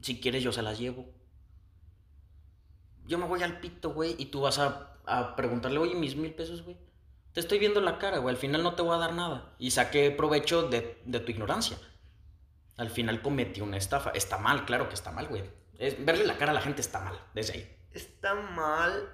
Si 0.00 0.20
quieres, 0.20 0.42
yo 0.42 0.52
se 0.52 0.62
las 0.62 0.78
llevo. 0.78 1.06
Yo 3.04 3.18
me 3.18 3.26
voy 3.26 3.42
al 3.42 3.60
pito, 3.60 3.92
güey, 3.92 4.14
y 4.18 4.26
tú 4.26 4.40
vas 4.42 4.58
a, 4.58 4.96
a 5.06 5.36
preguntarle, 5.36 5.78
oye, 5.78 5.94
mis 5.94 6.16
mil 6.16 6.34
pesos, 6.34 6.62
güey. 6.62 6.76
Te 7.32 7.40
estoy 7.40 7.58
viendo 7.58 7.80
la 7.80 7.98
cara, 7.98 8.18
güey. 8.18 8.34
Al 8.34 8.40
final 8.40 8.62
no 8.62 8.74
te 8.74 8.82
voy 8.82 8.94
a 8.94 8.98
dar 8.98 9.14
nada. 9.14 9.54
Y 9.58 9.70
saqué 9.70 10.10
provecho 10.10 10.68
de, 10.68 11.00
de 11.04 11.20
tu 11.20 11.30
ignorancia. 11.30 11.78
Al 12.76 12.90
final 12.90 13.22
cometí 13.22 13.60
una 13.60 13.76
estafa. 13.76 14.10
Está 14.10 14.38
mal, 14.38 14.64
claro 14.66 14.88
que 14.88 14.94
está 14.94 15.10
mal, 15.12 15.28
güey. 15.28 15.42
Es- 15.78 16.04
verle 16.04 16.24
la 16.26 16.36
cara 16.38 16.52
a 16.52 16.54
la 16.54 16.60
gente 16.60 16.80
está 16.80 17.00
mal, 17.00 17.18
desde 17.34 17.54
ahí. 17.54 17.76
Está 17.92 18.34
mal, 18.34 19.08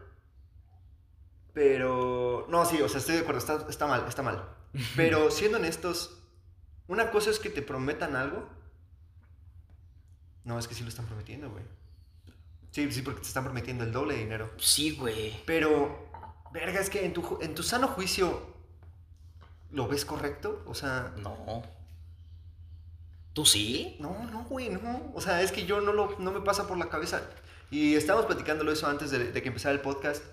pero... 1.52 2.47
No, 2.49 2.64
sí, 2.64 2.80
o 2.82 2.88
sea, 2.88 2.99
estoy 3.00 3.16
de 3.16 3.20
acuerdo, 3.23 3.38
está, 3.40 3.66
está 3.68 3.87
mal, 3.87 4.04
está 4.08 4.23
mal. 4.23 4.49
Pero 4.97 5.30
siendo 5.30 5.58
honestos, 5.58 6.23
una 6.88 7.11
cosa 7.11 7.30
es 7.30 7.38
que 7.38 7.50
te 7.50 7.62
prometan 7.62 8.16
algo. 8.16 8.49
No, 10.45 10.59
es 10.59 10.66
que 10.66 10.75
sí 10.75 10.83
lo 10.83 10.88
están 10.88 11.07
prometiendo, 11.07 11.50
güey. 11.50 11.62
Sí, 12.71 12.90
sí, 12.90 13.02
porque 13.02 13.21
te 13.21 13.28
están 13.28 13.45
prometiendo 13.45 13.85
el 13.85 13.92
doble 13.92 14.14
de 14.14 14.21
dinero. 14.21 14.50
Sí, 14.57 14.97
güey. 14.97 15.42
Pero, 15.47 16.11
verga, 16.52 16.80
es 16.80 16.88
que 16.90 17.04
en 17.04 17.12
tu, 17.12 17.38
en 17.42 17.54
tu 17.54 17.62
sano 17.62 17.88
juicio, 17.88 18.54
¿lo 19.71 19.87
ves 19.87 20.04
correcto? 20.04 20.62
O 20.66 20.75
sea, 20.75 21.12
No. 21.18 21.62
¿Tú 23.35 23.45
sí? 23.47 23.97
no, 24.00 24.25
no, 24.30 24.45
güey, 24.45 24.68
no. 24.71 25.12
O 25.14 25.21
sea, 25.21 25.42
es 25.42 25.52
que 25.52 25.64
yo 25.64 25.80
no, 25.80 25.92
lo, 25.92 26.18
no 26.18 26.33
me 26.33 26.40
pasa 26.40 26.66
por 26.66 26.76
la 26.76 26.88
cabeza. 26.88 27.23
Y 27.71 27.95
estábamos 27.95 28.26
platicándolo 28.26 28.73
eso 28.73 28.88
antes 28.88 29.11
de, 29.11 29.30
de 29.30 29.42
que 29.42 29.49
empezara 29.49 29.75
el 29.75 29.80
podcast. 29.80 30.25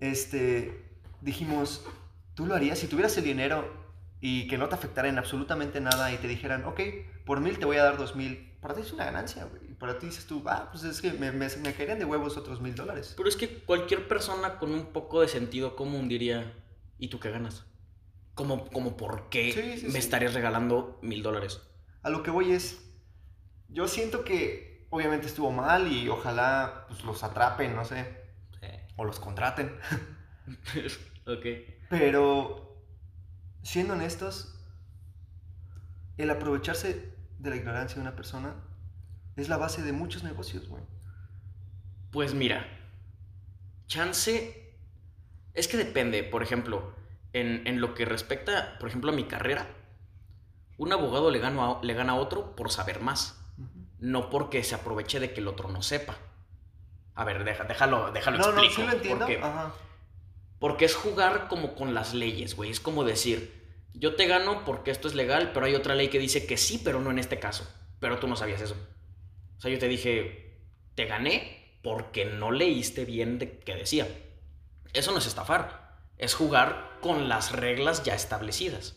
Este, 0.00 0.84
dijimos, 1.20 1.84
¿tú 2.34 2.46
lo 2.46 2.54
harías 2.54 2.78
si 2.78 2.88
tuvieras 2.88 3.16
el 3.18 3.24
dinero 3.24 3.87
y 4.20 4.48
que 4.48 4.58
no 4.58 4.68
te 4.68 4.74
afectara 4.74 5.08
en 5.08 5.18
absolutamente 5.18 5.80
nada 5.80 6.12
y 6.12 6.18
te 6.18 6.28
dijeran, 6.28 6.64
ok, 6.64 6.80
por 7.24 7.40
mil 7.40 7.58
te 7.58 7.66
voy 7.66 7.76
a 7.76 7.84
dar 7.84 7.96
dos 7.98 8.16
mil? 8.16 8.56
Para 8.60 8.74
ti 8.74 8.80
es 8.82 8.92
una 8.92 9.04
ganancia, 9.04 9.44
güey. 9.44 9.70
Y 9.70 9.74
Para 9.74 9.98
ti 9.98 10.06
dices 10.06 10.26
tú, 10.26 10.42
ah, 10.46 10.68
pues 10.72 10.84
es 10.84 11.00
que 11.00 11.12
me, 11.12 11.30
me, 11.30 11.48
me 11.48 11.72
caerían 11.74 11.98
de 11.98 12.04
huevos 12.04 12.36
otros 12.36 12.60
mil 12.60 12.74
dólares. 12.74 13.14
Pero 13.16 13.28
es 13.28 13.36
que 13.36 13.48
cualquier 13.64 14.08
persona 14.08 14.58
con 14.58 14.72
un 14.72 14.86
poco 14.86 15.20
de 15.20 15.28
sentido 15.28 15.76
común 15.76 16.08
diría, 16.08 16.52
¿y 16.98 17.08
tú 17.08 17.20
qué 17.20 17.30
ganas? 17.30 17.64
Como, 18.34 18.66
como 18.70 18.96
¿por 18.96 19.28
qué 19.28 19.52
Sí, 19.52 19.78
sí, 19.78 19.86
me 19.86 19.92
sí. 19.92 19.98
estarías 19.98 20.34
regalando 20.34 20.98
mil 21.02 21.22
dólares? 21.22 21.60
A 22.02 22.10
lo 22.10 22.22
que 22.22 22.30
voy 22.30 22.52
es, 22.52 22.84
yo 23.68 23.88
siento 23.88 24.24
que 24.24 24.86
obviamente 24.90 25.26
estuvo 25.26 25.50
mal 25.50 25.92
y 25.92 26.08
ojalá 26.08 26.86
pues, 26.88 27.04
los 27.04 27.22
atrapen, 27.24 27.74
no 27.74 27.84
sé, 27.84 28.06
o 28.96 29.04
los 29.04 29.20
contraten. 29.20 29.78
ok. 31.26 31.46
Pero, 31.88 32.67
siendo 33.68 33.92
honestos, 33.92 34.54
el 36.16 36.30
aprovecharse 36.30 37.12
de 37.38 37.50
la 37.50 37.56
ignorancia 37.56 37.96
de 37.96 38.00
una 38.00 38.16
persona 38.16 38.54
es 39.36 39.50
la 39.50 39.58
base 39.58 39.82
de 39.82 39.92
muchos 39.92 40.22
negocios, 40.24 40.66
güey. 40.68 40.82
Pues 42.10 42.32
mira, 42.32 42.66
chance 43.86 44.74
es 45.52 45.68
que 45.68 45.76
depende, 45.76 46.24
por 46.24 46.42
ejemplo, 46.42 46.94
en, 47.34 47.66
en 47.66 47.80
lo 47.82 47.92
que 47.94 48.06
respecta, 48.06 48.78
por 48.78 48.88
ejemplo, 48.88 49.12
a 49.12 49.14
mi 49.14 49.24
carrera, 49.24 49.66
un 50.78 50.90
abogado 50.94 51.30
le 51.30 51.38
gana, 51.38 51.72
a, 51.72 51.82
le 51.84 51.92
gana 51.92 52.12
a 52.12 52.16
otro 52.16 52.56
por 52.56 52.70
saber 52.70 53.00
más, 53.00 53.38
no 53.98 54.30
porque 54.30 54.64
se 54.64 54.76
aproveche 54.76 55.20
de 55.20 55.34
que 55.34 55.40
el 55.40 55.48
otro 55.48 55.68
no 55.70 55.82
sepa. 55.82 56.16
A 57.14 57.24
ver, 57.24 57.44
deja- 57.44 57.64
déjalo, 57.64 58.12
déjalo 58.12 58.38
No, 58.38 58.60
sí 58.70 58.82
lo 58.82 58.92
entiendo. 58.92 59.26
Porque, 59.26 59.38
Ajá. 59.42 59.72
porque 60.58 60.84
es 60.86 60.94
jugar 60.94 61.48
como 61.48 61.74
con 61.74 61.92
las 61.92 62.14
leyes, 62.14 62.54
güey. 62.56 62.70
Es 62.70 62.80
como 62.80 63.04
decir, 63.04 63.57
yo 63.98 64.14
te 64.14 64.26
gano 64.26 64.64
porque 64.64 64.90
esto 64.90 65.08
es 65.08 65.14
legal, 65.14 65.50
pero 65.52 65.66
hay 65.66 65.74
otra 65.74 65.94
ley 65.94 66.08
que 66.08 66.18
dice 66.18 66.46
que 66.46 66.56
sí, 66.56 66.80
pero 66.84 67.00
no 67.00 67.10
en 67.10 67.18
este 67.18 67.38
caso. 67.38 67.68
Pero 68.00 68.18
tú 68.18 68.28
no 68.28 68.36
sabías 68.36 68.60
eso. 68.60 68.76
O 69.56 69.60
sea, 69.60 69.70
yo 69.70 69.78
te 69.78 69.88
dije, 69.88 70.60
te 70.94 71.06
gané 71.06 71.78
porque 71.82 72.24
no 72.24 72.52
leíste 72.52 73.04
bien 73.04 73.38
de 73.38 73.58
qué 73.58 73.74
decía. 73.74 74.06
Eso 74.92 75.12
no 75.12 75.18
es 75.18 75.26
estafar, 75.26 75.98
es 76.16 76.34
jugar 76.34 76.98
con 77.00 77.28
las 77.28 77.52
reglas 77.52 78.04
ya 78.04 78.14
establecidas. 78.14 78.96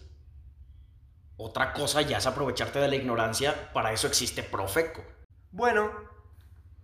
Otra 1.36 1.74
cosa 1.74 2.02
ya 2.02 2.20
es 2.20 2.28
aprovecharte 2.28 2.80
de 2.80 2.88
la 2.88 2.96
ignorancia, 2.96 3.74
para 3.74 3.92
eso 3.94 4.08
existe 4.08 4.44
Profeco. 4.44 5.04
Bueno, 5.52 5.92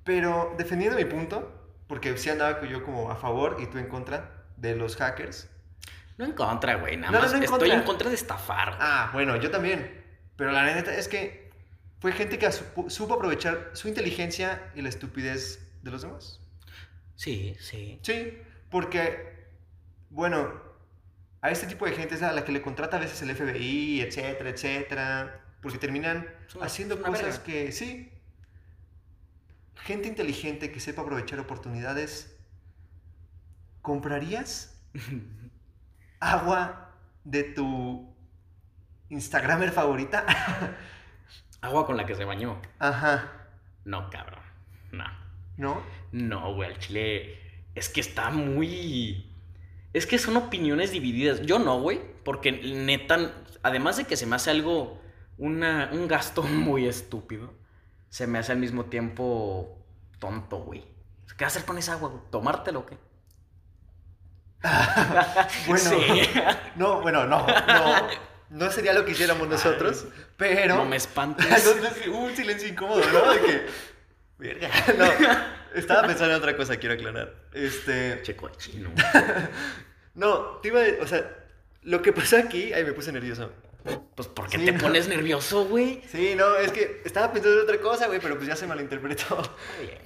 pero 0.03 0.55
defendiendo 0.57 0.97
mi 0.97 1.05
punto, 1.05 1.53
porque 1.88 2.17
sí 2.17 2.29
andaba 2.29 2.65
yo 2.65 2.83
como 2.83 3.12
a 3.12 3.15
favor 3.15 3.57
y 3.59 3.67
tú 3.67 3.77
en 3.77 3.88
contra 3.88 4.47
de 4.57 4.75
los 4.75 4.95
hackers. 4.95 5.50
No 6.17 6.25
en 6.25 6.33
contra, 6.33 6.75
güey, 6.75 6.97
nada 6.97 7.12
No, 7.12 7.19
más 7.19 7.31
no 7.31 7.38
en 7.38 7.43
estoy 7.43 7.59
contra. 7.59 7.75
en 7.75 7.83
contra 7.83 8.09
de 8.09 8.15
estafar. 8.15 8.77
Ah, 8.79 9.09
bueno, 9.13 9.36
yo 9.38 9.51
también. 9.51 10.03
Pero 10.36 10.51
la 10.51 10.63
neta 10.65 10.93
es 10.95 11.07
que 11.07 11.50
fue 12.00 12.12
gente 12.12 12.38
que 12.39 12.51
supo, 12.51 12.89
supo 12.89 13.15
aprovechar 13.15 13.71
su 13.74 13.88
inteligencia 13.88 14.71
y 14.75 14.81
la 14.81 14.89
estupidez 14.89 15.59
de 15.83 15.91
los 15.91 16.01
demás. 16.03 16.41
Sí, 17.15 17.55
sí. 17.59 18.00
Sí, 18.03 18.38
porque, 18.69 19.47
bueno, 20.09 20.53
a 21.41 21.51
este 21.51 21.67
tipo 21.67 21.86
de 21.86 21.93
gente 21.93 22.15
es 22.15 22.21
a 22.24 22.33
la 22.33 22.43
que 22.45 22.51
le 22.51 22.62
contrata 22.62 22.97
a 22.97 23.00
veces 23.00 23.21
el 23.21 23.36
FBI, 23.36 24.01
etcétera, 24.01 24.50
etcétera, 24.50 25.41
porque 25.62 25.77
terminan 25.79 26.27
haciendo 26.62 27.01
cosas 27.01 27.39
verga. 27.39 27.43
que, 27.43 27.71
sí, 27.71 28.12
gente 29.75 30.07
inteligente 30.09 30.71
que 30.71 30.79
sepa 30.79 31.01
aprovechar 31.03 31.39
oportunidades, 31.39 32.36
¿comprarías 33.81 34.81
agua 36.19 36.95
de 37.24 37.43
tu 37.43 38.15
Instagramer 39.09 39.71
favorita? 39.71 40.25
Agua 41.62 41.86
con 41.86 41.97
la 41.97 42.05
que 42.05 42.15
se 42.15 42.24
bañó. 42.24 42.62
Ajá, 42.79 43.31
No, 43.83 44.09
cabrón. 44.09 44.41
No. 44.91 45.05
¿no? 45.57 45.81
No, 46.12 46.53
güey, 46.53 46.69
al 46.71 46.79
chile. 46.79 47.39
Es 47.75 47.89
que 47.89 48.01
está 48.01 48.29
muy. 48.29 49.33
Es 49.93 50.05
que 50.05 50.19
son 50.19 50.38
opiniones 50.38 50.91
divididas. 50.91 51.41
Yo 51.41 51.59
no, 51.59 51.79
güey. 51.81 52.00
Porque 52.24 52.51
neta, 52.51 53.33
además 53.63 53.97
de 53.97 54.05
que 54.05 54.15
se 54.17 54.25
me 54.25 54.36
hace 54.36 54.51
algo. 54.51 55.01
Una, 55.38 55.89
un 55.91 56.07
gasto 56.07 56.43
muy 56.43 56.88
estúpido. 56.88 57.53
Se 58.09 58.27
me 58.27 58.39
hace 58.39 58.51
al 58.51 58.59
mismo 58.59 58.86
tiempo 58.86 59.86
tonto, 60.19 60.59
güey. 60.59 60.86
¿Qué 61.38 61.45
hacer 61.45 61.65
con 61.65 61.77
esa 61.77 61.93
agua, 61.93 62.09
güey? 62.09 62.21
¿Tomártelo 62.31 62.79
o 62.79 62.86
qué? 62.86 62.97
Bueno, 65.67 65.89
Sí. 65.89 66.24
no, 66.75 67.01
bueno, 67.01 67.25
no, 67.25 67.45
no, 67.47 68.07
no 68.50 68.71
sería 68.71 68.93
lo 68.93 69.05
que 69.05 69.12
hiciéramos 69.12 69.47
nosotros, 69.47 70.05
pero... 70.38 70.75
No 70.77 70.86
me 70.86 70.95
espantes. 70.97 71.45
Hubo 72.07 72.19
un 72.19 72.36
silencio 72.36 72.67
incómodo, 72.67 73.01
¿no? 73.12 73.31
De 73.33 73.39
que. 73.41 73.65
Verga. 74.38 74.69
No. 74.97 75.05
Estaba 75.74 76.03
pensando 76.07 76.33
en 76.36 76.39
otra 76.39 76.55
cosa, 76.55 76.77
quiero 76.77 76.95
aclarar. 76.95 77.33
Este. 77.53 78.21
Che 78.24 78.36
cochino. 78.36 78.91
No, 80.13 80.59
te 80.62 80.69
iba 80.69 80.81
a- 80.81 81.03
O 81.03 81.07
sea, 81.07 81.29
Lo 81.83 82.01
que 82.01 82.12
pasa 82.13 82.39
aquí, 82.39 82.74
ay, 82.74 82.83
me 82.83 82.93
puse 82.93 83.12
nervioso. 83.12 83.51
Pues, 84.15 84.27
¿por 84.27 84.50
qué 84.50 84.57
Sí, 84.57 84.65
te 84.65 84.74
no. 84.74 84.79
pones 84.79 85.07
nervioso, 85.07 85.63
güey? 85.65 86.01
Sí, 86.12 86.33
no, 86.36 86.57
es 86.57 86.71
que 86.74 87.01
estaba 87.05 87.31
pensando 87.31 87.57
en 87.57 87.63
otra 87.63 87.79
cosa, 87.79 88.07
güey, 88.07 88.19
pero 88.19 88.36
pues 88.36 88.47
ya 88.47 88.55
se 88.57 88.67
malinterpretó. 88.67 89.41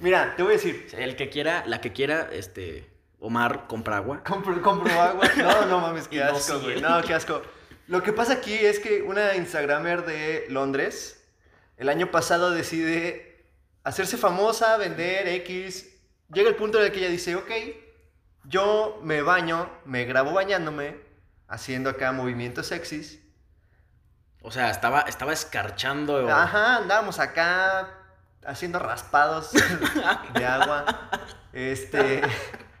Mira, 0.00 0.34
te 0.36 0.42
voy 0.44 0.52
a 0.52 0.56
decir, 0.56 0.86
El 0.96 1.16
que 1.16 1.28
quiera, 1.28 1.64
la 1.66 1.80
que 1.80 1.92
quiera, 1.92 2.28
este, 2.32 2.88
Omar, 3.24 3.68
compra 3.68 3.98
agua. 3.98 4.22
compro, 4.24 4.60
compro 4.60 5.00
agua. 5.00 5.24
No, 5.36 5.66
no 5.66 5.80
mames, 5.80 6.08
qué 6.08 6.20
asco, 6.20 6.58
güey. 6.58 6.80
No, 6.80 7.00
qué 7.02 7.14
asco. 7.14 7.40
Lo 7.86 8.02
que 8.02 8.12
pasa 8.12 8.32
aquí 8.32 8.52
es 8.52 8.80
que 8.80 9.02
una 9.02 9.36
Instagramer 9.36 10.04
de 10.04 10.46
Londres 10.48 11.24
el 11.76 11.88
año 11.88 12.10
pasado 12.10 12.50
decide 12.50 13.46
hacerse 13.84 14.16
famosa, 14.16 14.76
vender 14.76 15.28
X. 15.28 15.88
Llega 16.32 16.48
el 16.48 16.56
punto 16.56 16.78
en 16.78 16.86
el 16.86 16.92
que 16.92 16.98
ella 16.98 17.10
dice, 17.10 17.36
ok, 17.36 17.50
yo 18.44 18.98
me 19.04 19.22
baño, 19.22 19.70
me 19.84 20.04
grabo 20.04 20.32
bañándome, 20.32 20.96
haciendo 21.46 21.90
acá 21.90 22.10
movimientos 22.10 22.66
sexys. 22.66 23.20
O 24.42 24.50
sea, 24.50 24.70
estaba, 24.70 25.02
estaba 25.02 25.32
escarchando. 25.32 26.28
Ajá, 26.28 26.78
andábamos 26.78 27.20
acá 27.20 27.88
haciendo 28.44 28.80
raspados 28.80 29.52
de 30.34 30.44
agua. 30.44 30.86
Este, 31.52 32.22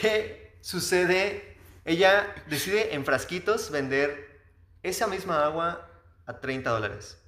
¿qué 0.00 0.56
sucede? 0.60 1.56
Ella 1.84 2.34
decide 2.48 2.94
en 2.94 3.04
frasquitos 3.04 3.70
vender 3.70 4.40
esa 4.82 5.06
misma 5.06 5.44
agua 5.44 5.88
a 6.26 6.40
30 6.40 6.70
dólares. 6.70 7.18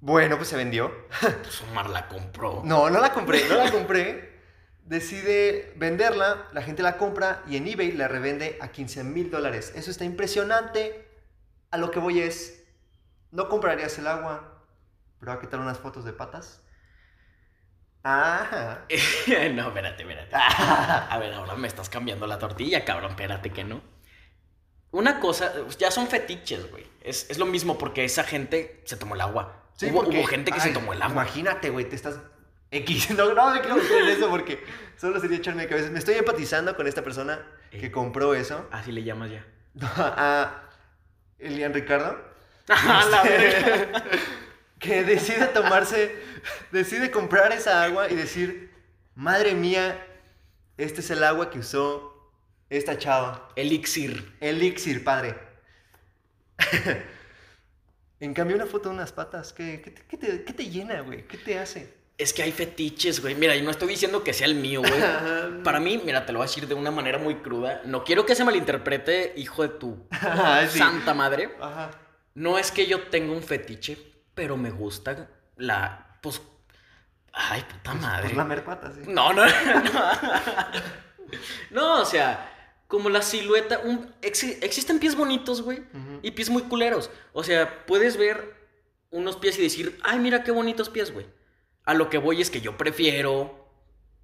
Bueno, 0.00 0.36
pues 0.36 0.48
se 0.48 0.56
vendió. 0.56 0.92
Pues 1.20 1.60
Omar 1.62 1.90
la 1.90 2.08
compró. 2.08 2.62
No, 2.64 2.88
no 2.88 3.00
la 3.00 3.12
compré, 3.12 3.46
no 3.48 3.56
la 3.56 3.70
compré. 3.70 4.30
Decide 4.84 5.72
venderla, 5.76 6.48
la 6.52 6.62
gente 6.62 6.82
la 6.82 6.96
compra 6.96 7.42
y 7.46 7.56
en 7.56 7.68
eBay 7.68 7.92
la 7.92 8.08
revende 8.08 8.58
a 8.60 8.68
15 8.68 9.04
mil 9.04 9.30
dólares. 9.30 9.72
Eso 9.76 9.90
está 9.90 10.04
impresionante. 10.04 11.06
A 11.70 11.76
lo 11.76 11.90
que 11.90 12.00
voy 12.00 12.20
es, 12.20 12.64
no 13.30 13.48
comprarías 13.48 13.96
el 13.98 14.08
agua, 14.08 14.64
pero 15.20 15.32
¿a 15.32 15.40
qué 15.40 15.46
tal 15.46 15.60
unas 15.60 15.78
fotos 15.78 16.04
de 16.04 16.12
patas? 16.12 16.62
Ah, 18.02 18.78
no, 19.52 19.68
espérate, 19.68 20.02
espérate. 20.02 20.30
A 20.36 21.18
ver, 21.20 21.34
ahora 21.34 21.54
me 21.56 21.68
estás 21.68 21.88
cambiando 21.90 22.26
la 22.26 22.38
tortilla, 22.38 22.84
cabrón. 22.84 23.10
Espérate 23.10 23.50
que 23.50 23.64
no. 23.64 23.82
Una 24.92 25.20
cosa, 25.20 25.52
ya 25.78 25.90
son 25.90 26.08
fetiches, 26.08 26.70
güey. 26.70 26.84
Es, 27.02 27.28
es 27.30 27.38
lo 27.38 27.46
mismo 27.46 27.78
porque 27.78 28.04
esa 28.04 28.24
gente 28.24 28.80
se 28.86 28.96
tomó 28.96 29.14
el 29.14 29.20
agua. 29.20 29.64
Sí, 29.76 29.86
hubo, 29.90 30.02
porque- 30.02 30.18
hubo 30.18 30.26
gente 30.26 30.50
que 30.50 30.60
se 30.60 30.70
tomó 30.70 30.92
el 30.92 31.00
agua. 31.02 31.12
Imagínate, 31.22 31.70
güey, 31.70 31.88
te 31.88 31.94
estás 31.96 32.16
X. 32.70 33.10
No, 33.16 33.32
no 33.34 33.50
me 33.54 33.60
quiero 33.60 33.76
meter 33.76 34.02
en 34.02 34.08
eso 34.08 34.28
porque 34.30 34.64
solo 34.96 35.20
sería 35.20 35.36
echarme 35.38 35.62
de 35.62 35.68
cabeza. 35.68 35.90
Me 35.90 35.98
estoy 35.98 36.14
empatizando 36.14 36.74
con 36.76 36.86
esta 36.86 37.02
persona 37.02 37.40
que 37.70 37.86
Eh. 37.86 37.90
compró 37.90 38.34
eso. 38.34 38.68
Así 38.72 38.90
le 38.92 39.02
llamas 39.04 39.30
ya. 39.30 39.44
A 39.96 40.62
Elian 41.38 41.72
Ricardo. 41.72 42.18
La 42.66 43.00
Este, 43.22 43.28
verga. 43.38 44.04
Que 44.80 45.04
decide 45.04 45.46
tomarse, 45.46 46.16
decide 46.72 47.10
comprar 47.12 47.52
esa 47.52 47.84
agua 47.84 48.10
y 48.10 48.16
decir, 48.16 48.72
madre 49.14 49.54
mía, 49.54 50.04
este 50.76 51.00
es 51.02 51.10
el 51.10 51.22
agua 51.22 51.50
que 51.50 51.60
usó 51.60 52.32
esta 52.70 52.98
chava. 52.98 53.48
Elixir. 53.56 54.36
Elixir, 54.40 55.04
padre. 55.04 55.36
en 58.20 58.34
cambio, 58.34 58.56
una 58.56 58.66
foto 58.66 58.88
de 58.88 58.94
unas 58.96 59.12
patas, 59.12 59.52
¿qué, 59.52 59.80
qué 59.82 59.90
te, 59.90 60.02
qué 60.06 60.16
te- 60.16 60.44
qué 60.44 60.52
te 60.52 60.68
llena, 60.68 61.00
güey? 61.00 61.26
¿Qué 61.26 61.38
te 61.38 61.58
hace? 61.58 62.00
Es 62.18 62.34
que 62.34 62.42
hay 62.42 62.52
fetiches, 62.52 63.20
güey. 63.22 63.34
Mira, 63.34 63.56
yo 63.56 63.64
no 63.64 63.70
estoy 63.70 63.88
diciendo 63.88 64.22
que 64.22 64.34
sea 64.34 64.46
el 64.46 64.54
mío, 64.54 64.80
güey. 64.82 65.62
Para 65.64 65.80
mí, 65.80 66.00
mira, 66.04 66.26
te 66.26 66.32
lo 66.32 66.38
voy 66.38 66.44
a 66.44 66.48
decir 66.48 66.66
de 66.68 66.74
una 66.74 66.90
manera 66.90 67.18
muy 67.18 67.36
cruda. 67.36 67.80
No 67.86 68.04
quiero 68.04 68.26
que 68.26 68.34
se 68.34 68.44
malinterprete, 68.44 69.32
hijo 69.36 69.62
de 69.62 69.70
tu 69.70 70.06
sí. 70.70 70.78
santa 70.78 71.14
madre. 71.14 71.50
Ajá. 71.60 71.90
No 72.34 72.58
es 72.58 72.70
que 72.72 72.86
yo 72.86 73.04
tenga 73.08 73.32
un 73.32 73.42
fetiche, 73.42 73.96
pero 74.34 74.56
me 74.56 74.70
gusta 74.70 75.28
la. 75.56 76.18
Pues. 76.22 76.40
Ay, 77.32 77.62
puta 77.62 77.94
madre. 77.94 78.24
Pues 78.24 78.36
lamer 78.36 78.64
patas, 78.64 78.94
sí. 78.96 79.02
No, 79.06 79.32
no, 79.32 79.44
no. 79.94 80.02
No, 81.70 82.00
o 82.00 82.04
sea, 82.04 82.82
como 82.88 83.08
la 83.08 83.22
silueta. 83.22 83.78
un- 83.80 84.12
exi- 84.22 84.58
existen 84.62 84.98
pies 84.98 85.14
bonitos, 85.16 85.62
güey. 85.62 85.82
Y 86.22 86.32
pies 86.32 86.50
muy 86.50 86.62
culeros. 86.62 87.10
O 87.32 87.44
sea, 87.44 87.86
puedes 87.86 88.16
ver 88.16 88.54
unos 89.10 89.36
pies 89.36 89.58
y 89.58 89.62
decir, 89.62 89.98
ay, 90.02 90.18
mira 90.18 90.42
qué 90.42 90.50
bonitos 90.50 90.88
pies, 90.88 91.12
güey. 91.12 91.26
A 91.84 91.94
lo 91.94 92.10
que 92.10 92.18
voy 92.18 92.40
es 92.40 92.50
que 92.50 92.60
yo 92.60 92.76
prefiero 92.76 93.68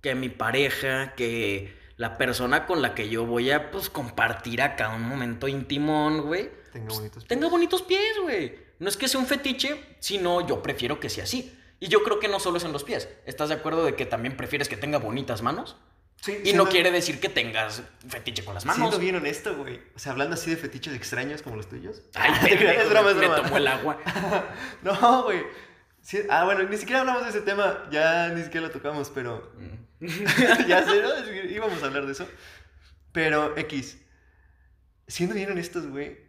que 0.00 0.14
mi 0.14 0.28
pareja, 0.28 1.14
que 1.14 1.76
la 1.96 2.18
persona 2.18 2.66
con 2.66 2.82
la 2.82 2.94
que 2.94 3.08
yo 3.08 3.24
voy 3.24 3.50
a, 3.50 3.70
pues, 3.70 3.88
compartir 3.88 4.62
acá 4.62 4.90
un 4.90 5.02
momento 5.02 5.48
intimón, 5.48 6.22
güey, 6.22 6.50
Tenga 6.72 6.92
bonitos 6.94 7.24
pies. 7.24 7.28
tenga 7.28 7.48
bonitos 7.48 7.82
pies, 7.82 8.16
güey. 8.22 8.65
No 8.78 8.88
es 8.88 8.96
que 8.96 9.08
sea 9.08 9.20
un 9.20 9.26
fetiche, 9.26 9.96
sino 10.00 10.46
yo 10.46 10.62
prefiero 10.62 11.00
que 11.00 11.08
sea 11.08 11.24
así. 11.24 11.58
Y 11.80 11.88
yo 11.88 12.02
creo 12.02 12.18
que 12.20 12.28
no 12.28 12.40
solo 12.40 12.58
es 12.58 12.64
en 12.64 12.72
los 12.72 12.84
pies. 12.84 13.08
¿Estás 13.26 13.48
de 13.50 13.54
acuerdo 13.56 13.84
de 13.84 13.94
que 13.94 14.06
también 14.06 14.36
prefieres 14.36 14.68
que 14.68 14.76
tenga 14.76 14.98
bonitas 14.98 15.42
manos? 15.42 15.76
Sí, 16.22 16.40
Y 16.44 16.54
no 16.54 16.66
quiere 16.66 16.90
decir 16.90 17.20
que 17.20 17.28
tengas 17.28 17.82
fetiche 18.08 18.42
con 18.44 18.54
las 18.54 18.64
manos. 18.64 18.80
Siendo 18.80 18.98
bien 18.98 19.16
honesto, 19.16 19.54
güey. 19.56 19.80
O 19.94 19.98
sea, 19.98 20.12
hablando 20.12 20.34
así 20.34 20.50
de 20.50 20.56
fetiches 20.56 20.94
extraños 20.94 21.42
como 21.42 21.56
los 21.56 21.68
tuyos. 21.68 22.02
Ay, 22.14 22.32
te 22.48 22.56
creas, 22.56 22.84
es 22.84 22.90
broma, 22.90 23.10
es 23.10 23.16
me 23.16 23.26
broma. 23.28 23.42
tomó 23.42 23.56
el 23.58 23.66
agua. 23.68 23.98
No, 24.82 25.24
güey. 25.24 25.42
Sí, 26.00 26.20
ah, 26.30 26.44
bueno, 26.44 26.62
ni 26.62 26.76
siquiera 26.78 27.00
hablamos 27.00 27.24
de 27.24 27.30
ese 27.30 27.40
tema. 27.42 27.86
Ya 27.90 28.28
ni 28.28 28.42
siquiera 28.42 28.66
lo 28.68 28.72
tocamos, 28.72 29.10
pero. 29.10 29.52
ya 30.00 30.84
sé, 30.84 31.02
¿no? 31.02 31.50
Íbamos 31.50 31.82
a 31.82 31.86
hablar 31.86 32.06
de 32.06 32.12
eso. 32.12 32.26
Pero, 33.12 33.56
X. 33.58 33.98
Siendo 35.06 35.34
bien 35.34 35.50
honestos, 35.50 35.86
güey. 35.86 36.25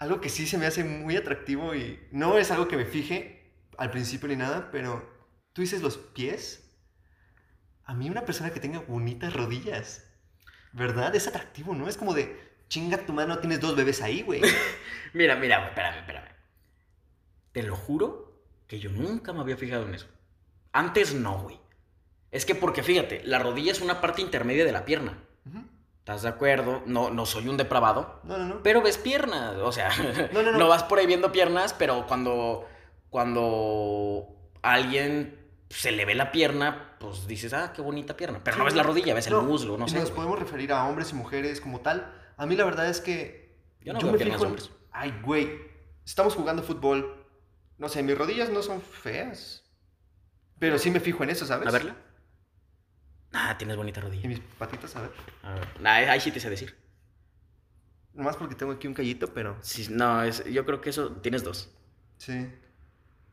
Algo 0.00 0.20
que 0.20 0.30
sí 0.30 0.46
se 0.46 0.58
me 0.58 0.66
hace 0.66 0.82
muy 0.82 1.16
atractivo 1.16 1.74
y 1.74 2.00
no 2.10 2.38
es 2.38 2.50
algo 2.50 2.66
que 2.66 2.76
me 2.76 2.86
fije 2.86 3.52
al 3.76 3.90
principio 3.90 4.28
ni 4.28 4.36
nada, 4.36 4.70
pero 4.72 5.08
tú 5.52 5.60
dices 5.60 5.82
los 5.82 5.98
pies. 5.98 6.74
A 7.84 7.94
mí, 7.94 8.08
una 8.08 8.24
persona 8.24 8.50
que 8.50 8.60
tenga 8.60 8.80
bonitas 8.80 9.34
rodillas, 9.34 10.10
¿verdad? 10.72 11.14
Es 11.14 11.28
atractivo, 11.28 11.74
¿no? 11.74 11.86
Es 11.86 11.96
como 11.96 12.14
de 12.14 12.34
chinga 12.68 12.98
tu 13.04 13.12
mano, 13.12 13.38
tienes 13.40 13.60
dos 13.60 13.76
bebés 13.76 14.00
ahí, 14.00 14.22
güey. 14.22 14.40
Mira, 15.12 15.36
mira, 15.36 15.58
güey, 15.58 15.68
espérame, 15.68 15.98
espérame. 15.98 16.28
Te 17.52 17.62
lo 17.62 17.76
juro 17.76 18.42
que 18.68 18.78
yo 18.78 18.90
nunca 18.90 19.32
me 19.32 19.40
había 19.40 19.56
fijado 19.56 19.86
en 19.86 19.94
eso. 19.94 20.06
Antes 20.72 21.14
no, 21.14 21.42
güey. 21.42 21.60
Es 22.30 22.46
que 22.46 22.54
porque 22.54 22.82
fíjate, 22.82 23.22
la 23.24 23.40
rodilla 23.40 23.72
es 23.72 23.80
una 23.80 24.00
parte 24.00 24.22
intermedia 24.22 24.64
de 24.64 24.72
la 24.72 24.84
pierna. 24.84 25.18
Ujú. 25.44 25.64
¿Estás 26.00 26.22
de 26.22 26.28
acuerdo? 26.28 26.82
No, 26.86 27.10
no 27.10 27.26
soy 27.26 27.48
un 27.48 27.56
depravado. 27.56 28.20
No, 28.24 28.38
no, 28.38 28.44
no. 28.46 28.62
Pero 28.62 28.82
ves 28.82 28.98
piernas, 28.98 29.56
o 29.56 29.70
sea, 29.70 29.90
No, 30.32 30.42
no, 30.42 30.52
no. 30.52 30.58
no 30.58 30.68
vas 30.68 30.82
por 30.82 30.98
ahí 30.98 31.06
viendo 31.06 31.30
piernas, 31.30 31.74
pero 31.74 32.06
cuando, 32.06 32.66
cuando 33.10 34.28
a 34.62 34.72
alguien 34.72 35.38
se 35.68 35.92
le 35.92 36.04
ve 36.04 36.14
la 36.14 36.32
pierna, 36.32 36.96
pues 36.98 37.26
dices, 37.26 37.52
ah, 37.52 37.72
qué 37.74 37.82
bonita 37.82 38.16
pierna. 38.16 38.40
Pero 38.42 38.58
no 38.58 38.64
ves 38.64 38.74
la 38.74 38.82
rodilla, 38.82 39.14
ves 39.14 39.28
el 39.28 39.36
muslo, 39.36 39.78
no 39.78 39.86
sé. 39.86 39.94
Nos 39.94 40.04
güey. 40.04 40.16
podemos 40.16 40.38
referir 40.38 40.72
a 40.72 40.86
hombres 40.86 41.12
y 41.12 41.14
mujeres 41.14 41.60
como 41.60 41.80
tal. 41.80 42.12
A 42.36 42.46
mí 42.46 42.56
la 42.56 42.64
verdad 42.64 42.88
es 42.88 43.00
que. 43.00 43.56
Yo 43.82 43.92
no 43.92 44.00
veo 44.00 44.16
piernas 44.16 44.40
de 44.40 44.46
hombres. 44.46 44.70
Ay, 44.90 45.14
güey. 45.22 45.70
Estamos 46.04 46.34
jugando 46.34 46.62
fútbol. 46.62 47.26
No 47.78 47.88
sé, 47.88 48.02
mis 48.02 48.18
rodillas 48.18 48.50
no 48.50 48.62
son 48.62 48.80
feas. 48.80 49.64
Pero 50.58 50.78
sí 50.78 50.90
me 50.90 51.00
fijo 51.00 51.22
en 51.22 51.30
eso, 51.30 51.46
¿sabes? 51.46 51.68
A 51.68 51.70
verla. 51.70 51.96
Ah, 53.32 53.56
tienes 53.58 53.76
bonita 53.76 54.00
Y 54.00 54.02
rodilla. 54.02 54.28
mis 54.28 54.40
patitas, 54.40 54.94
a 54.96 55.02
ver. 55.02 55.12
A 55.42 55.54
ver. 55.54 55.80
Nah, 55.80 55.92
ahí 56.10 56.20
sí 56.20 56.30
te 56.32 56.40
sé 56.40 56.50
decir. 56.50 56.76
Nomás 58.12 58.36
porque 58.36 58.54
tengo 58.56 58.72
aquí 58.72 58.86
un 58.88 58.94
callito, 58.94 59.32
pero. 59.32 59.56
Sí, 59.62 59.86
no, 59.90 60.22
es, 60.22 60.44
yo 60.44 60.64
creo 60.66 60.80
que 60.80 60.90
eso 60.90 61.12
tienes 61.22 61.44
dos. 61.44 61.70
Sí. 62.18 62.48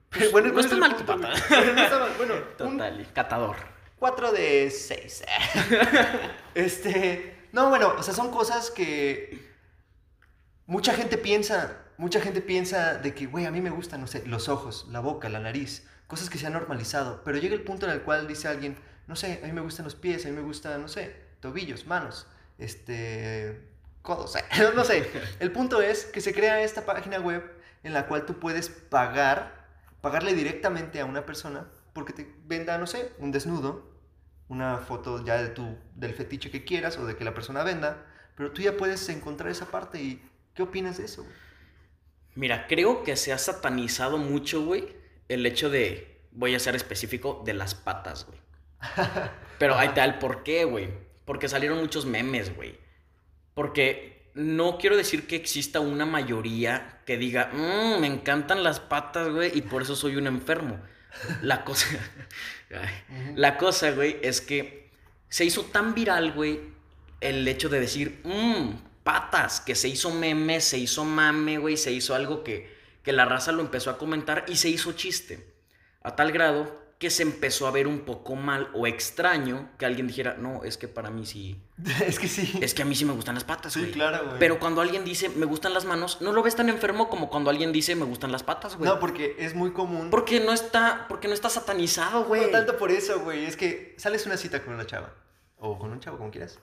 Pues, 0.10 0.30
Pero 0.32 0.48
no 0.48 0.54
¿cuál 0.54 0.64
está 0.66 0.76
es 0.76 0.80
mal 0.80 0.96
tu 0.96 1.04
güey? 1.04 1.20
pata. 1.20 1.28
No 1.74 1.82
está 1.84 2.00
mal. 2.00 2.12
Bueno, 2.16 2.36
un 2.62 2.78
Total, 2.78 3.08
catador. 3.14 3.58
4 4.00 4.32
de 4.32 4.70
6. 4.72 5.24
este. 6.56 7.48
No, 7.52 7.70
bueno, 7.70 7.94
o 7.98 8.04
sea, 8.04 8.14
son 8.14 8.32
cosas 8.32 8.72
que. 8.72 9.38
Mucha 10.66 10.94
gente 10.94 11.18
piensa. 11.18 11.84
Mucha 11.98 12.22
gente 12.22 12.42
piensa 12.42 12.96
de 12.96 13.14
que, 13.16 13.26
güey, 13.26 13.46
a 13.48 13.52
mí 13.52 13.60
me 13.60 13.70
gustan, 13.72 14.00
no 14.02 14.08
sé, 14.08 14.26
los 14.28 14.50
ojos, 14.50 14.88
la 14.92 15.00
boca, 15.00 15.30
la 15.30 15.40
nariz, 15.40 15.88
cosas 16.08 16.30
que 16.30 16.38
se 16.38 16.46
han 16.48 16.54
normalizado. 16.54 17.22
Pero 17.26 17.38
llega 17.40 17.56
el 17.56 17.64
punto 17.64 17.86
en 17.88 17.92
el 17.94 18.02
cual 18.04 18.28
dice 18.28 18.48
alguien, 18.48 18.78
no 19.08 19.16
sé, 19.16 19.40
a 19.44 19.48
mí 19.48 19.54
me 19.54 19.62
gustan 19.62 19.86
los 19.86 19.96
pies, 19.96 20.26
a 20.26 20.30
mí 20.30 20.36
me 20.36 20.42
gustan, 20.42 20.82
no 20.82 20.88
sé, 20.88 21.16
tobillos, 21.40 21.86
manos, 21.88 22.28
este. 22.58 23.62
codos, 24.02 24.36
no 24.76 24.84
sé. 24.84 25.10
El 25.40 25.52
punto 25.52 25.82
es 25.82 26.06
que 26.06 26.22
se 26.22 26.34
crea 26.34 26.62
esta 26.62 26.86
página 26.86 27.20
web 27.20 27.44
en 27.84 27.94
la 27.94 28.08
cual 28.08 28.26
tú 28.26 28.40
puedes 28.40 28.70
pagar, 28.70 29.68
pagarle 30.02 30.34
directamente 30.34 31.00
a 31.00 31.06
una 31.06 31.26
persona 31.26 31.68
porque 31.94 32.14
te 32.14 32.32
venda, 32.46 32.78
no 32.78 32.86
sé, 32.86 33.12
un 33.18 33.32
desnudo, 33.32 33.90
una 34.50 34.78
foto 34.78 35.26
ya 35.26 35.42
de 35.42 35.50
tu, 35.50 35.78
del 35.96 36.14
fetiche 36.14 36.52
que 36.52 36.64
quieras 36.64 36.98
o 36.98 37.08
de 37.08 37.16
que 37.16 37.24
la 37.24 37.34
persona 37.34 37.64
venda, 37.64 38.06
pero 38.36 38.52
tú 38.52 38.62
ya 38.62 38.78
puedes 38.78 39.10
encontrar 39.10 39.50
esa 39.50 39.66
parte 39.72 40.00
y 40.00 40.22
¿qué 40.54 40.62
opinas 40.62 40.98
de 40.98 41.06
eso? 41.06 41.26
Mira, 42.36 42.68
creo 42.68 43.04
que 43.04 43.16
se 43.16 43.34
ha 43.34 43.40
satanizado 43.40 44.20
mucho, 44.20 44.64
güey, 44.64 44.96
el 45.28 45.44
hecho 45.48 45.72
de, 45.72 46.22
voy 46.32 46.54
a 46.54 46.60
ser 46.60 46.76
específico, 46.76 47.42
de 47.44 47.56
las 47.56 47.74
patas, 47.74 48.28
güey. 48.28 48.40
Pero 49.60 49.76
ahí 49.78 49.90
está 49.90 50.06
el 50.06 50.20
por 50.20 50.44
qué, 50.44 50.66
güey. 50.66 50.90
Porque 51.26 51.50
salieron 51.50 51.80
muchos 51.80 52.06
memes, 52.06 52.56
güey. 52.56 52.78
Porque 53.54 54.32
no 54.34 54.78
quiero 54.78 54.96
decir 54.96 55.28
que 55.28 55.36
exista 55.36 55.80
una 55.80 56.06
mayoría 56.06 57.02
que 57.06 57.18
diga, 57.18 57.50
"Mm, 57.54 58.00
me 58.00 58.08
encantan 58.08 58.64
las 58.64 58.80
patas, 58.80 59.30
güey, 59.30 59.52
y 59.58 59.62
por 59.64 59.82
eso 59.82 59.96
soy 59.96 60.16
un 60.16 60.28
enfermo. 60.28 60.80
La 61.42 61.64
cosa, 61.66 61.88
la 63.36 63.58
cosa, 63.58 63.92
güey, 63.92 64.18
es 64.22 64.42
que 64.42 64.92
se 65.30 65.46
hizo 65.46 65.64
tan 65.66 65.94
viral, 65.96 66.34
güey, 66.34 66.60
el 67.20 67.48
hecho 67.48 67.70
de 67.70 67.80
decir, 67.80 68.22
mmm, 68.24 68.76
patas, 69.04 69.62
que 69.62 69.74
se 69.76 69.88
hizo 69.88 70.12
meme, 70.12 70.62
se 70.62 70.78
hizo 70.78 71.04
mame, 71.04 71.58
güey, 71.58 71.78
se 71.78 71.92
hizo 71.92 72.14
algo 72.14 72.44
que, 72.44 72.76
que 73.04 73.14
la 73.14 73.26
raza 73.26 73.52
lo 73.52 73.62
empezó 73.62 73.90
a 73.90 73.98
comentar 73.98 74.46
y 74.48 74.58
se 74.58 74.70
hizo 74.70 74.94
chiste. 74.94 75.56
A 76.04 76.16
tal 76.16 76.32
grado 76.32 76.87
que 77.00 77.12
se 77.12 77.22
empezó 77.22 77.68
a 77.68 77.72
ver 77.72 77.86
un 77.88 78.00
poco 78.00 78.36
mal 78.36 78.70
o 78.74 78.88
extraño 78.88 79.70
que 79.78 79.86
alguien 79.86 80.08
dijera, 80.08 80.36
no, 80.36 80.64
es 80.64 80.78
que 80.78 80.88
para 80.88 81.12
mí 81.12 81.26
sí, 81.28 81.62
Es 82.06 82.18
que 82.18 82.28
sí. 82.28 82.58
es 82.60 82.74
que 82.74 82.82
a 82.82 82.86
mí 82.86 82.96
sí 82.96 83.06
me 83.06 83.14
gustan 83.14 83.36
las 83.36 83.44
patas, 83.44 83.74
Sí, 83.74 83.82
güey. 83.82 83.92
claro, 83.92 84.26
güey. 84.26 84.40
Pero 84.40 84.58
cuando 84.60 84.82
alguien 84.82 85.06
dice, 85.06 85.30
me 85.30 85.46
gustan 85.46 85.76
las 85.76 85.86
manos, 85.86 86.22
no 86.22 86.32
lo 86.34 86.42
ves 86.42 86.56
tan 86.56 86.70
enfermo 86.70 87.08
como 87.08 87.30
cuando 87.30 87.52
alguien 87.52 87.72
dice, 87.72 87.96
me 87.96 88.06
gustan 88.06 88.32
las 88.32 88.42
patas, 88.42 88.78
güey. 88.78 88.90
No, 88.90 89.00
porque 89.00 89.36
es 89.38 89.54
muy 89.54 89.74
común. 89.74 90.10
porque 90.10 90.40
no 90.40 90.54
está, 90.54 91.06
porque 91.08 91.28
no 91.28 91.36
está 91.36 91.50
satanizado, 91.52 92.24
güey. 92.26 92.42
No 92.42 92.50
tanto 92.50 92.78
por 92.78 92.90
eso, 92.90 93.20
güey. 93.20 93.46
Es 93.46 93.56
que 93.58 93.94
sales 94.00 94.26
una 94.26 94.38
cita 94.38 94.64
con 94.64 94.74
una 94.74 94.88
chava. 94.88 95.14
O 95.60 95.78
con 95.78 95.92
un 95.92 96.00
chavo, 96.00 96.18
como 96.18 96.32
quieras. 96.32 96.58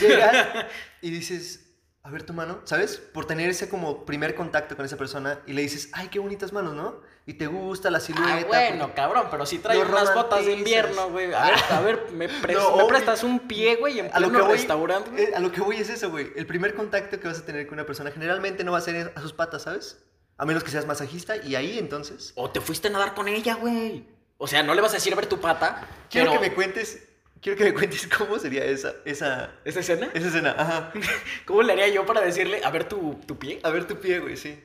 Llegas 0.00 0.66
y 1.00 1.10
dices, 1.10 1.65
a 2.06 2.10
ver 2.10 2.22
tu 2.22 2.32
mano, 2.32 2.60
¿sabes? 2.64 2.98
Por 2.98 3.26
tener 3.26 3.50
ese 3.50 3.68
como 3.68 4.04
primer 4.06 4.34
contacto 4.36 4.76
con 4.76 4.84
esa 4.86 4.96
persona 4.96 5.40
y 5.46 5.52
le 5.54 5.62
dices, 5.62 5.90
ay, 5.92 6.06
qué 6.08 6.20
bonitas 6.20 6.52
manos, 6.52 6.74
¿no? 6.74 7.00
Y 7.26 7.34
te 7.34 7.48
gusta 7.48 7.90
la 7.90 7.98
silueta. 7.98 8.36
Ah, 8.36 8.44
bueno, 8.46 8.78
porque- 8.84 8.94
cabrón, 8.94 9.26
pero 9.30 9.44
si 9.44 9.58
trae 9.58 9.76
Lo 9.78 9.86
unas 9.88 10.14
botas 10.14 10.46
de 10.46 10.52
invierno, 10.52 11.10
güey. 11.10 11.32
A 11.34 11.46
ver, 11.46 11.54
a 11.70 11.80
ver, 11.80 12.06
me, 12.12 12.28
pres- 12.42 12.54
No, 12.56 12.76
me 12.76 12.84
prestas 12.84 13.24
un 13.24 13.40
pie, 13.40 13.74
güey, 13.76 13.98
en 13.98 14.10
A 14.12 14.20
lo, 14.20 14.28
que 14.28 14.34
pleno 14.34 14.46
voy, 14.46 14.56
restaurante. 14.56 15.10
güey? 15.10 15.24
eh, 15.24 15.32
a 15.34 15.40
lo 15.40 15.50
que 15.50 15.60
voy 15.60 15.76
es 15.78 15.90
eso, 15.90 16.10
güey. 16.10 16.30
El 16.36 16.46
primer 16.46 16.74
contacto 16.74 17.18
que 17.18 17.26
vas 17.26 17.40
a 17.40 17.44
tener 17.44 17.66
con 17.66 17.74
una 17.74 17.86
persona 17.86 18.12
generalmente 18.12 18.62
no 18.62 18.70
va 18.70 18.78
a 18.78 18.82
ser 18.82 19.12
a 19.16 19.20
sus 19.20 19.32
patas, 19.32 19.62
¿sabes? 19.62 20.04
A 20.38 20.44
menos 20.46 20.62
que 20.62 20.70
seas 20.70 20.86
masajista 20.86 21.36
y 21.36 21.56
ahí 21.56 21.78
entonces... 21.78 22.32
O 22.36 22.50
te 22.50 22.60
fuiste 22.60 22.86
a 22.88 22.90
nadar 22.92 23.14
con 23.14 23.26
ella, 23.26 23.54
güey. 23.56 24.06
O 24.38 24.46
sea, 24.46 24.62
no 24.62 24.74
le 24.74 24.80
vas 24.82 24.92
a 24.92 24.94
decir 24.96 25.12
a 25.12 25.16
ver 25.16 25.26
tu 25.26 25.40
pata. 25.40 25.88
Quiero 26.10 26.30
pero- 26.30 26.40
que 26.42 26.48
me 26.50 26.54
cuentes... 26.54 27.02
Quiero 27.46 27.58
que 27.58 27.64
me 27.66 27.74
cuentes 27.74 28.08
cómo 28.08 28.40
sería 28.40 28.64
esa, 28.64 28.92
esa, 29.04 29.52
¿Esa 29.64 29.78
escena? 29.78 30.08
esa 30.14 30.26
escena. 30.26 30.56
Ajá. 30.58 30.92
¿Cómo 31.46 31.62
le 31.62 31.74
haría 31.74 31.86
yo 31.86 32.04
para 32.04 32.20
decirle, 32.20 32.60
a 32.64 32.70
ver 32.70 32.88
tu, 32.88 33.20
tu 33.24 33.38
pie? 33.38 33.60
A 33.62 33.70
ver 33.70 33.86
tu 33.86 34.00
pie, 34.00 34.18
güey, 34.18 34.36
sí. 34.36 34.58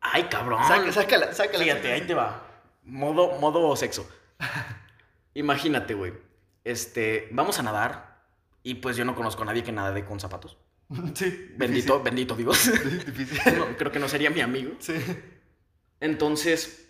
Ay, 0.00 0.22
cabrón. 0.30 0.62
Saca- 0.62 0.92
sácala, 0.92 1.32
sácala. 1.32 1.64
Fíjate, 1.64 1.90
ahí 1.92 2.02
te 2.02 2.14
va. 2.14 2.46
Modo, 2.84 3.32
modo 3.40 3.74
sexo. 3.74 4.08
Imagínate, 5.34 5.94
güey. 5.94 6.12
Este, 6.62 7.26
vamos 7.32 7.58
a 7.58 7.64
nadar. 7.64 8.22
Y 8.62 8.74
pues 8.76 8.96
yo 8.96 9.04
no 9.04 9.16
conozco 9.16 9.42
a 9.42 9.46
nadie 9.46 9.64
que 9.64 9.72
nade 9.72 10.04
con 10.04 10.20
zapatos. 10.20 10.56
Sí. 11.14 11.50
Bendito, 11.56 12.00
bendito 12.00 12.36
Dios. 12.36 12.70
Difícil. 12.70 13.12
Difícil. 13.12 13.58
No, 13.58 13.76
creo 13.76 13.90
que 13.90 13.98
no 13.98 14.08
sería 14.08 14.30
mi 14.30 14.40
amigo. 14.40 14.70
Sí. 14.78 14.94
Entonces, 15.98 16.83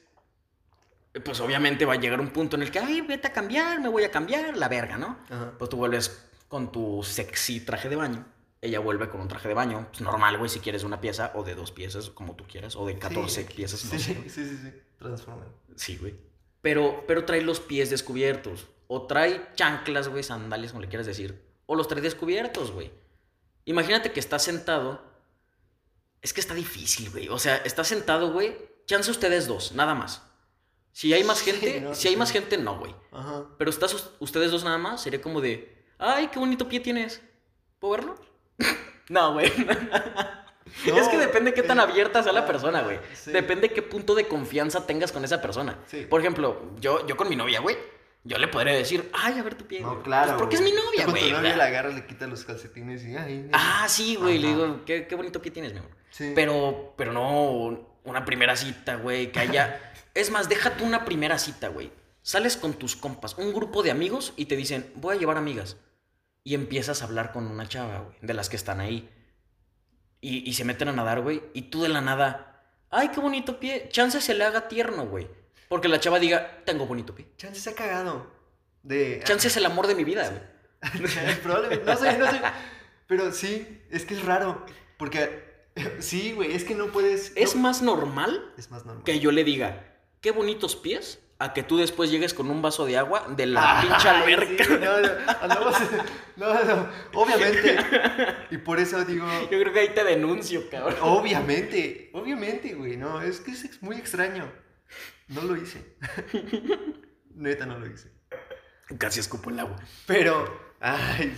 pues 1.23 1.41
obviamente 1.41 1.85
va 1.85 1.93
a 1.95 1.97
llegar 1.97 2.21
un 2.21 2.31
punto 2.31 2.57
en 2.57 2.63
el 2.63 2.71
que, 2.71 2.79
ay, 2.79 3.01
vete 3.03 3.29
a 3.29 3.33
cambiar, 3.33 3.81
me 3.81 3.89
voy 3.89 4.05
a 4.05 4.11
cambiar, 4.11 4.57
la 4.57 4.69
verga, 4.69 4.97
¿no? 4.99 5.19
Ajá. 5.31 5.53
Pues 5.59 5.71
tú 5.71 5.77
vuelves 5.77 6.27
con 6.49 6.73
tu 6.73 7.03
sexy 7.03 7.61
traje 7.61 7.89
de 7.89 7.97
baño. 7.97 8.25
Ella 8.61 8.81
vuelve 8.81 9.09
con 9.11 9.21
un 9.21 9.29
traje 9.29 9.47
de 9.49 9.55
baño, 9.55 9.89
pues 9.91 10.01
normal, 10.01 10.39
güey, 10.39 10.49
si 10.49 10.59
quieres 10.61 10.85
una 10.85 11.01
pieza 11.01 11.33
o 11.35 11.43
de 11.45 11.55
dos 11.55 11.71
piezas, 11.71 12.09
como 12.11 12.35
tú 12.35 12.45
quieras, 12.49 12.77
o 12.77 12.87
de 12.87 12.99
14 12.99 13.43
Sí. 13.43 13.55
piezas, 13.55 13.85
no 13.85 13.91
Sí, 13.91 13.99
sé. 13.99 14.15
sí, 14.15 14.31
sí, 14.31 14.45
sí, 14.49 14.59
sí. 14.63 14.73
Sí, 15.77 15.97
güey. 15.99 16.15
Pero, 16.63 17.05
pero 17.07 17.25
trae 17.27 17.43
los 17.43 17.61
pies 17.61 17.91
descubiertos. 17.91 18.67
O 18.87 19.07
trae 19.07 19.51
chanclas, 19.55 20.09
güey, 20.09 20.23
sandalias, 20.23 20.73
como 20.73 20.83
le 20.83 20.89
quieras 20.89 21.07
decir. 21.07 21.43
O 21.67 21.75
los 21.77 21.89
trae 21.89 22.01
descubiertos, 22.01 22.71
güey. 22.71 22.91
Imagínate 23.67 24.13
que 24.13 24.21
estás 24.21 24.43
sentado. 24.43 25.03
Es 26.23 26.33
que 26.33 26.41
está 26.41 26.55
difícil, 26.55 27.11
güey. 27.11 27.29
O 27.29 27.39
sea, 27.39 27.57
estás 27.59 27.89
sentado, 27.89 28.33
güey. 28.33 28.57
Chance 28.87 29.11
ustedes 29.11 29.47
dos, 29.47 29.73
nada 29.73 29.95
más. 29.95 30.23
Si 30.95 31.13
hay 31.13 31.25
más 31.25 31.41
gente, 31.45 31.81
no, 31.83 31.95
si 31.95 32.09
hay 32.09 32.17
más 32.17 32.31
gente, 32.31 32.57
no, 32.57 32.79
güey. 32.79 32.95
Ajá. 33.13 33.45
Pero 33.59 33.69
estás 33.69 33.93
us- 33.93 34.11
ustedes 34.21 34.51
dos 34.51 34.65
nada 34.65 34.79
más, 34.79 35.03
sería 35.03 35.21
como 35.21 35.41
de. 35.43 35.85
Ay, 35.99 36.29
qué 36.29 36.39
bonito 36.39 36.69
pie 36.69 36.81
tienes. 36.81 37.21
¿Puedo 37.81 37.95
verlo? 37.97 38.15
no, 39.11 39.33
güey. 39.35 39.47
es 40.87 41.09
que 41.09 41.19
depende 41.19 41.53
qué 41.53 41.63
tan 41.63 41.79
eh, 41.79 41.83
abierta 41.83 42.23
sea 42.23 42.33
la 42.33 42.47
persona, 42.47 42.83
güey. 42.83 42.99
sí. 43.13 43.33
Depende 43.33 43.71
qué 43.71 43.83
punto 43.83 44.15
de 44.15 44.27
confianza 44.27 44.87
tengas 44.87 45.13
con 45.13 45.25
esa 45.25 45.43
persona. 45.43 45.79
Sí. 45.89 46.07
Por 46.09 46.21
ejemplo, 46.21 46.63
yo, 46.81 47.07
yo 47.07 47.17
con 47.17 47.29
mi 47.29 47.37
novia, 47.37 47.61
güey, 47.61 47.77
yo 48.25 48.39
le 48.39 48.49
podría 48.49 48.73
decir, 48.75 49.11
ay, 49.13 49.39
a 49.39 49.43
ver 49.43 49.55
tu 49.57 49.67
pie. 49.67 49.81
No, 49.81 49.91
güey". 49.93 50.03
claro. 50.05 50.29
Pues 50.29 50.39
porque 50.39 50.57
es 50.57 50.63
mi 50.63 50.73
novia, 50.73 51.07
güey. 51.07 51.29
tu 51.31 51.37
novia 51.37 51.57
la 51.57 51.65
agarras, 51.67 51.95
le 51.95 52.07
quitas 52.07 52.29
los 52.29 52.45
calcetines 52.45 53.05
y. 53.05 53.17
Ay, 53.17 53.49
Ah, 53.53 53.87
sí, 53.89 54.15
güey. 54.17 54.39
Le 54.39 54.49
digo, 54.49 54.81
¿qué, 54.87 55.07
qué 55.07 55.15
bonito 55.17 55.43
pie 55.43 55.51
tienes, 55.51 55.73
mi 55.73 55.81
amor. 55.81 55.91
Sí. 56.11 56.33
Pero, 56.35 56.95
pero 56.97 57.13
no 57.13 57.94
una 58.05 58.25
primera 58.25 58.57
cita, 58.57 58.97
güey, 58.97 59.33
que 59.33 59.41
haya... 59.41 59.93
es 60.15 60.31
más, 60.31 60.49
deja 60.49 60.77
tú 60.77 60.85
una 60.85 61.05
primera 61.05 61.39
cita, 61.39 61.69
güey. 61.69 61.91
Sales 62.23 62.57
con 62.57 62.75
tus 62.75 62.97
compas, 62.97 63.37
un 63.37 63.53
grupo 63.53 63.83
de 63.83 63.91
amigos 63.91 64.33
y 64.37 64.47
te 64.47 64.57
dicen, 64.57 64.91
voy 64.97 65.17
a 65.17 65.19
llevar 65.19 65.37
amigas. 65.37 65.77
Y 66.43 66.55
empiezas 66.55 67.03
a 67.03 67.07
hablar 67.07 67.33
con 67.33 67.47
una 67.47 67.69
chava, 67.69 68.01
güey, 68.01 68.17
de 68.21 68.35
las 68.35 68.49
que 68.49 68.57
están 68.57 68.81
ahí. 68.81 69.11
Y, 70.21 70.49
y 70.49 70.55
se 70.55 70.65
meten 70.65 70.89
a 70.89 70.93
nadar, 70.93 71.21
güey, 71.21 71.43
y 71.53 71.63
tú 71.63 71.83
de 71.83 71.91
la 71.91 72.01
nada, 72.01 72.55
ay, 72.91 73.09
qué 73.09 73.21
bonito 73.21 73.61
pie. 73.61 73.89
Chance 73.91 74.21
se 74.21 74.35
le 74.35 74.45
haga 74.45 74.69
tierno, 74.69 75.07
güey. 75.07 75.29
Porque 75.69 75.89
la 75.89 76.01
chava 76.01 76.19
diga, 76.19 76.63
tengo 76.65 76.87
bonito 76.87 77.15
pie. 77.15 77.27
Chance 77.37 77.61
se 77.61 77.71
ha 77.71 77.75
cagado. 77.75 78.31
De. 78.83 79.23
Chance 79.25 79.49
es 79.49 79.57
el 79.57 79.67
amor 79.67 79.87
de 79.87 79.95
mi 79.95 80.05
vida, 80.05 80.29
güey. 80.29 81.35
Probablemente. 81.43 81.85
No 81.85 81.97
sé, 81.97 82.19
no 82.19 82.31
sé. 82.31 82.41
Pero 83.07 83.33
sí, 83.33 83.83
es 83.91 84.05
que 84.05 84.15
es 84.15 84.25
raro. 84.25 84.65
Porque. 84.99 85.54
Sí, 85.99 86.33
güey, 86.33 86.53
es 86.55 86.65
que 86.65 86.75
no 86.75 86.87
puedes. 86.89 87.33
Es 87.37 87.55
no- 87.57 87.63
más 87.63 87.83
normal 87.83 88.53
Es 88.57 88.71
más 88.71 88.85
normal. 88.85 89.05
que 89.05 89.19
yo 89.19 89.33
le 89.33 89.43
diga, 89.45 89.85
qué 90.21 90.31
bonitos 90.31 90.77
pies, 90.77 91.21
a 91.41 91.53
que 91.53 91.65
tú 91.65 91.77
después 91.79 92.11
llegues 92.13 92.33
con 92.33 92.49
un 92.49 92.63
vaso 92.63 92.87
de 92.87 92.97
agua 92.97 93.27
de 93.37 93.47
la 93.47 93.81
Ay, 93.81 93.89
pinche 93.89 94.09
alberca. 94.09 94.65
sí, 94.65 94.71
no, 94.81 95.01
no, 95.01 95.71
no, 96.37 96.65
no, 96.77 96.89
obviamente. 97.15 97.77
Y 98.53 98.59
por 98.59 98.79
eso 98.79 99.05
digo, 99.05 99.27
Yo 99.51 99.59
creo 99.61 99.73
que 99.73 99.81
ahí 99.81 99.89
te 99.95 100.05
denuncio, 100.05 100.69
cabrón. 100.71 100.97
obviamente, 101.03 102.11
obviamente, 102.15 102.75
güey, 102.75 102.97
no, 102.97 103.21
es 103.21 103.41
que 103.41 103.51
es 103.51 103.83
muy 103.83 103.97
extraño. 103.97 104.51
No 105.29 105.43
lo 105.43 105.57
hice. 105.57 105.97
Neta, 107.35 107.67
no 107.67 107.79
lo 107.79 107.87
hice. 107.87 108.13
Casi 108.99 109.19
escupo 109.21 109.51
el 109.51 109.59
agua. 109.59 109.77
Pero, 110.07 110.75
ay, 110.81 111.35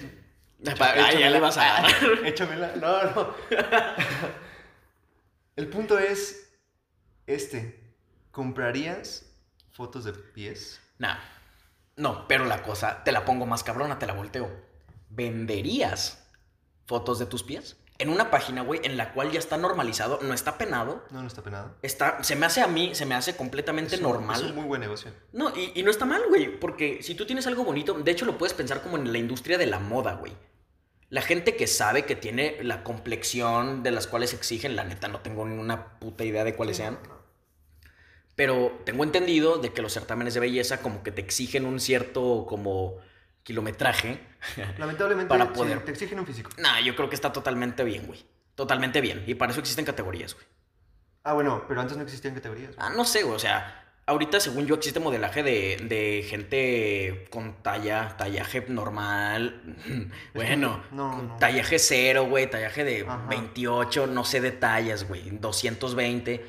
Ay, 0.80 1.18
ya 1.20 1.30
le 1.30 1.40
vas 1.40 1.56
a 1.58 1.64
dar. 1.64 1.86
Échamela. 2.24 2.72
No, 2.76 3.02
no. 3.12 3.34
El 5.56 5.68
punto 5.68 5.98
es 5.98 6.52
este. 7.26 7.82
¿Comprarías 8.30 9.24
fotos 9.72 10.04
de 10.04 10.12
pies? 10.12 10.80
Nah. 10.98 11.16
No, 11.96 12.28
pero 12.28 12.44
la 12.44 12.62
cosa, 12.62 13.02
te 13.04 13.12
la 13.12 13.24
pongo 13.24 13.46
más 13.46 13.64
cabrona, 13.64 13.98
te 13.98 14.06
la 14.06 14.12
volteo. 14.12 14.50
¿Venderías 15.08 16.28
fotos 16.86 17.18
de 17.18 17.24
tus 17.24 17.42
pies? 17.42 17.78
En 17.98 18.10
una 18.10 18.30
página, 18.30 18.60
güey, 18.60 18.80
en 18.84 18.98
la 18.98 19.14
cual 19.14 19.30
ya 19.32 19.38
está 19.38 19.56
normalizado, 19.56 20.18
no 20.20 20.34
está 20.34 20.58
penado. 20.58 21.02
No, 21.10 21.22
no 21.22 21.26
está 21.26 21.40
penado. 21.42 21.74
Está, 21.80 22.22
se 22.22 22.36
me 22.36 22.44
hace 22.44 22.60
a 22.60 22.66
mí, 22.66 22.94
se 22.94 23.06
me 23.06 23.14
hace 23.14 23.34
completamente 23.34 23.94
Es 23.94 24.02
un- 24.02 24.08
normal. 24.08 24.36
Es 24.38 24.42
un 24.50 24.54
muy 24.56 24.66
buen 24.66 24.82
negocio. 24.82 25.10
No, 25.32 25.56
y, 25.56 25.72
y 25.74 25.82
no 25.82 25.90
está 25.90 26.04
mal, 26.04 26.20
güey, 26.28 26.60
porque 26.60 27.02
si 27.02 27.14
tú 27.14 27.24
tienes 27.24 27.46
algo 27.46 27.64
bonito, 27.64 27.94
de 27.94 28.10
hecho 28.10 28.26
lo 28.26 28.36
puedes 28.36 28.52
pensar 28.52 28.82
como 28.82 28.98
en 28.98 29.10
la 29.10 29.16
industria 29.16 29.56
de 29.56 29.64
la 29.66 29.78
moda, 29.78 30.12
güey. 30.16 30.36
La 31.08 31.22
gente 31.22 31.54
que 31.56 31.66
sabe 31.66 32.04
que 32.04 32.16
tiene 32.16 32.58
la 32.62 32.82
complexión 32.82 33.82
de 33.82 33.90
las 33.92 34.06
cuales 34.06 34.34
exigen, 34.34 34.74
la 34.76 34.84
neta 34.84 35.06
no 35.08 35.20
tengo 35.20 35.46
ni 35.46 35.56
una 35.56 35.98
puta 36.00 36.24
idea 36.24 36.42
de 36.44 36.54
cuáles 36.54 36.78
sean, 36.78 36.98
pero 38.34 38.80
tengo 38.84 39.04
entendido 39.04 39.58
de 39.58 39.72
que 39.72 39.82
los 39.82 39.92
certámenes 39.94 40.34
de 40.34 40.40
belleza 40.40 40.82
como 40.82 41.02
que 41.02 41.12
te 41.12 41.20
exigen 41.22 41.64
un 41.64 41.80
cierto 41.80 42.44
como 42.48 42.96
kilometraje. 43.44 44.20
Lamentablemente, 44.78 45.28
Para 45.28 45.46
sí, 45.46 45.52
poder- 45.54 45.84
te 45.84 45.92
exigen 45.92 46.18
un 46.18 46.26
físico. 46.26 46.50
nah, 46.58 46.80
yo 46.80 46.94
creo 46.96 47.08
que 47.08 47.14
está 47.14 47.32
totalmente 47.32 47.84
bien, 47.84 48.06
güey. 48.06 48.26
Totalmente 48.54 49.00
bien. 49.00 49.22
Y 49.26 49.34
para 49.34 49.52
eso 49.52 49.60
existen 49.60 49.84
categorías, 49.84 50.34
güey. 50.34 50.46
Ah, 51.22 51.32
bueno, 51.34 51.64
pero 51.68 51.80
antes 51.80 51.96
no 51.96 52.02
existían 52.02 52.34
categorías. 52.34 52.72
Ah, 52.78 52.90
no 52.90 53.04
sé, 53.04 53.22
güey. 53.22 53.34
O 53.36 53.38
sea, 53.38 53.85
ahorita, 54.06 54.38
según 54.40 54.66
yo, 54.66 54.76
existe 54.76 55.00
modelaje 55.00 55.42
de, 55.42 55.76
de 55.88 56.24
gente 56.28 57.26
con 57.30 57.62
talla, 57.62 58.16
tallaje 58.16 58.64
normal. 58.68 59.76
bueno, 60.34 60.82
No, 60.92 61.22
no. 61.22 61.36
tallaje 61.38 61.78
cero, 61.78 62.26
güey. 62.26 62.48
Tallaje 62.48 62.84
de 62.84 63.02
Ajá. 63.02 63.26
28, 63.28 64.06
no 64.06 64.24
sé 64.24 64.40
de 64.40 64.52
tallas, 64.52 65.06
güey. 65.08 65.30
220. 65.30 66.46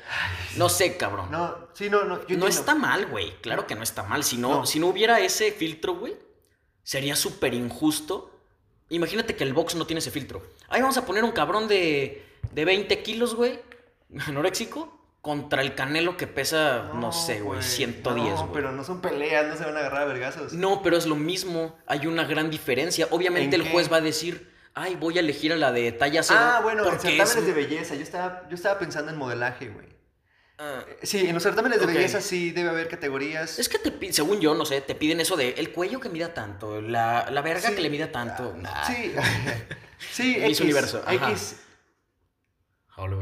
No 0.56 0.68
sé, 0.68 0.96
cabrón. 0.96 1.30
No, 1.30 1.38
No, 1.48 1.68
sí, 1.74 1.90
no, 1.90 2.04
no. 2.04 2.14
Yo 2.16 2.20
entiendo. 2.22 2.48
está 2.48 2.74
mal, 2.74 3.06
güey. 3.06 3.32
Claro 3.40 3.66
que 3.66 3.74
no 3.74 3.82
está 3.82 4.02
mal. 4.04 4.24
Si 4.24 4.36
no, 4.36 4.48
No. 4.60 4.66
si 4.66 4.78
no 4.78 4.86
hubiera 4.88 5.20
ese 5.20 5.52
filtro, 5.52 5.94
güey, 5.94 6.14
sería 6.82 7.16
súper 7.16 7.54
injusto. 7.54 8.30
Imagínate 8.90 9.36
que 9.36 9.44
el 9.44 9.52
box 9.52 9.74
no 9.74 9.86
tiene 9.86 9.98
ese 9.98 10.10
filtro. 10.10 10.42
Ahí 10.68 10.80
vamos 10.80 10.96
a 10.96 11.04
poner 11.04 11.22
un 11.24 11.32
cabrón 11.32 11.68
de, 11.68 12.24
de 12.52 12.64
20 12.64 13.02
kilos, 13.02 13.34
güey, 13.34 13.60
anoréxico, 14.26 14.97
contra 15.20 15.62
el 15.62 15.74
canelo 15.74 16.16
que 16.16 16.26
pesa, 16.26 16.90
no, 16.94 17.12
sé, 17.12 17.40
güey, 17.40 17.62
110, 17.62 18.26
No, 18.34 18.36
güey. 18.42 18.52
pero 18.52 18.72
no 18.72 18.84
son 18.84 19.00
peleas, 19.00 19.46
no 19.48 19.56
se 19.56 19.64
van 19.64 19.76
a 19.76 19.80
agarrar 19.80 20.02
a 20.02 20.04
vergazos. 20.06 20.52
No, 20.52 20.82
pero 20.82 20.96
es 20.96 21.06
lo 21.06 21.16
mismo. 21.16 21.76
Hay 21.86 22.06
una 22.06 22.24
gran 22.24 22.50
diferencia. 22.50 23.08
Obviamente 23.10 23.56
¿En 23.56 23.62
el 23.62 23.66
qué? 23.66 23.72
juez 23.72 23.92
va 23.92 23.96
a 23.96 24.00
decir, 24.00 24.50
ay, 24.74 24.94
voy 24.96 25.16
a 25.16 25.20
elegir 25.20 25.52
a 25.52 25.56
la 25.56 25.72
de 25.72 25.90
talla 25.92 26.22
cero. 26.22 26.38
Ah, 26.40 26.60
bueno, 26.62 26.84
en 26.84 26.90
certámenes 27.00 27.36
es- 27.36 27.46
de 27.46 27.52
belleza. 27.52 27.94
Yo 27.96 28.02
estaba, 28.02 28.46
yo 28.48 28.54
estaba 28.54 28.78
pensando 28.78 29.10
en 29.10 29.18
modelaje, 29.18 29.68
güey. 29.68 29.88
Ah, 30.60 30.84
Sí, 31.02 31.26
en 31.28 31.34
los 31.34 31.42
certámenes 31.42 31.78
de 31.80 31.86
belleza 31.86 32.20
sí 32.20 32.50
debe 32.50 32.70
haber 32.70 32.88
categorías. 32.88 33.58
es 33.58 33.68
que 33.68 33.78
te 33.78 34.12
según 34.12 34.40
yo, 34.40 34.54
no 34.54 34.64
sé, 34.64 34.80
te 34.80 34.94
piden 34.96 35.20
eso 35.20 35.36
de 35.36 35.50
el 35.50 35.70
cuello 35.72 36.00
que 36.00 36.08
mida 36.08 36.34
tanto, 36.34 36.80
la, 36.80 37.28
la 37.30 37.42
verga 37.42 37.68
Sí. 37.68 37.74
que 37.76 37.80
le 37.82 37.90
mida 37.90 38.10
tanto. 38.10 38.54
Nah. 38.56 38.84
Sí, 38.84 39.12
sí, 40.12 40.36
X, 40.40 40.60
Universo, 40.60 41.02
ajá. 41.06 41.30
X, 41.30 41.60
A 42.96 43.06
la 43.06 43.16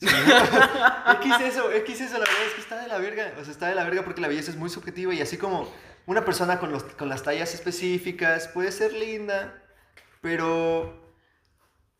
verga. 0.00 1.18
X 1.22 1.34
eso, 1.42 1.72
X 1.72 2.00
eso, 2.00 2.14
la 2.14 2.20
verdad 2.20 2.46
es 2.46 2.54
que 2.54 2.60
está 2.60 2.80
de 2.80 2.88
la 2.88 2.98
verga. 2.98 3.34
O 3.40 3.44
sea, 3.44 3.52
está 3.52 3.68
de 3.68 3.74
la 3.74 3.84
verga 3.84 4.04
porque 4.04 4.20
la 4.20 4.28
belleza 4.28 4.50
es 4.50 4.56
muy 4.56 4.70
subjetiva 4.70 5.14
y 5.14 5.20
así 5.20 5.36
como 5.36 5.68
una 6.06 6.24
persona 6.24 6.58
con, 6.58 6.72
los, 6.72 6.82
con 6.82 7.08
las 7.08 7.22
tallas 7.22 7.54
específicas 7.54 8.48
puede 8.48 8.72
ser 8.72 8.92
linda, 8.92 9.62
pero 10.20 11.02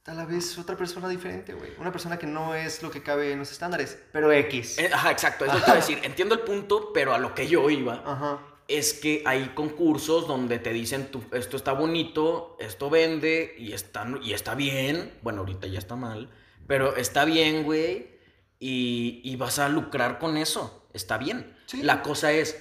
a 0.07 0.13
la 0.13 0.27
vez 0.27 0.59
otra 0.59 0.77
persona 0.77 1.09
diferente, 1.09 1.55
güey. 1.55 1.71
Una 1.79 1.91
persona 1.91 2.19
que 2.19 2.27
no 2.27 2.55
es 2.55 2.83
lo 2.83 2.91
que 2.91 3.03
cabe 3.03 3.33
en 3.33 3.39
los 3.39 3.51
estándares, 3.51 3.99
pero 4.13 4.31
X. 4.33 4.79
Eh, 4.79 4.91
Ajá, 4.93 5.11
exacto, 5.11 5.47
es 5.47 5.53
lo 5.53 5.59
que 5.59 5.65
iba 5.65 5.73
a 5.73 5.77
decir. 5.77 5.99
Entiendo 6.03 6.35
el 6.35 6.43
punto, 6.43 6.93
pero 6.93 7.15
a 7.15 7.19
lo 7.19 7.35
que 7.35 7.49
yo 7.49 7.71
iba 7.71 8.03
Ajá. 8.05 8.41
es 8.69 8.93
que 8.93 9.23
hay 9.25 9.53
concursos 9.55 10.29
donde 10.29 10.59
te 10.59 10.75
dicen, 10.75 11.11
tú, 11.11 11.25
esto 11.33 11.57
está 11.57 11.73
bonito, 11.73 12.59
esto 12.61 12.91
vende 12.91 13.55
y 13.57 13.73
está, 13.73 14.07
y 14.23 14.35
está 14.35 14.55
bien. 14.55 15.19
Bueno, 15.23 15.41
ahorita 15.41 15.69
ya 15.69 15.79
está 15.79 15.97
mal, 15.97 16.29
pero 16.66 16.96
está 16.96 17.24
bien, 17.24 17.64
güey. 17.64 18.14
Y, 18.59 19.20
y 19.24 19.37
vas 19.37 19.59
a 19.59 19.68
lucrar 19.68 20.18
con 20.18 20.37
eso. 20.37 20.88
Está 20.92 21.18
bien. 21.18 21.57
Sí. 21.66 21.83
La 21.83 22.03
cosa 22.03 22.33
es, 22.33 22.57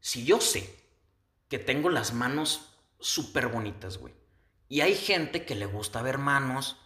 si 0.00 0.24
yo 0.24 0.40
sé 0.40 0.74
que 1.48 1.58
tengo 1.58 1.90
las 1.90 2.12
manos 2.12 2.78
súper 2.98 3.48
bonitas, 3.48 3.98
güey, 3.98 4.14
y 4.68 4.80
hay 4.80 4.94
gente 4.94 5.44
que 5.44 5.54
le 5.54 5.66
gusta 5.66 6.02
ver 6.02 6.18
manos, 6.18 6.78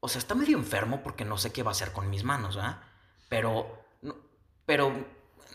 o 0.00 0.08
sea, 0.08 0.18
está 0.18 0.34
medio 0.34 0.58
enfermo 0.58 1.02
porque 1.02 1.24
no 1.24 1.38
sé 1.38 1.52
qué 1.52 1.62
va 1.62 1.70
a 1.70 1.72
hacer 1.72 1.92
con 1.92 2.10
mis 2.10 2.22
manos, 2.22 2.56
¿verdad? 2.56 2.80
Pero, 3.28 3.84
no, 4.02 4.14
pero 4.66 4.92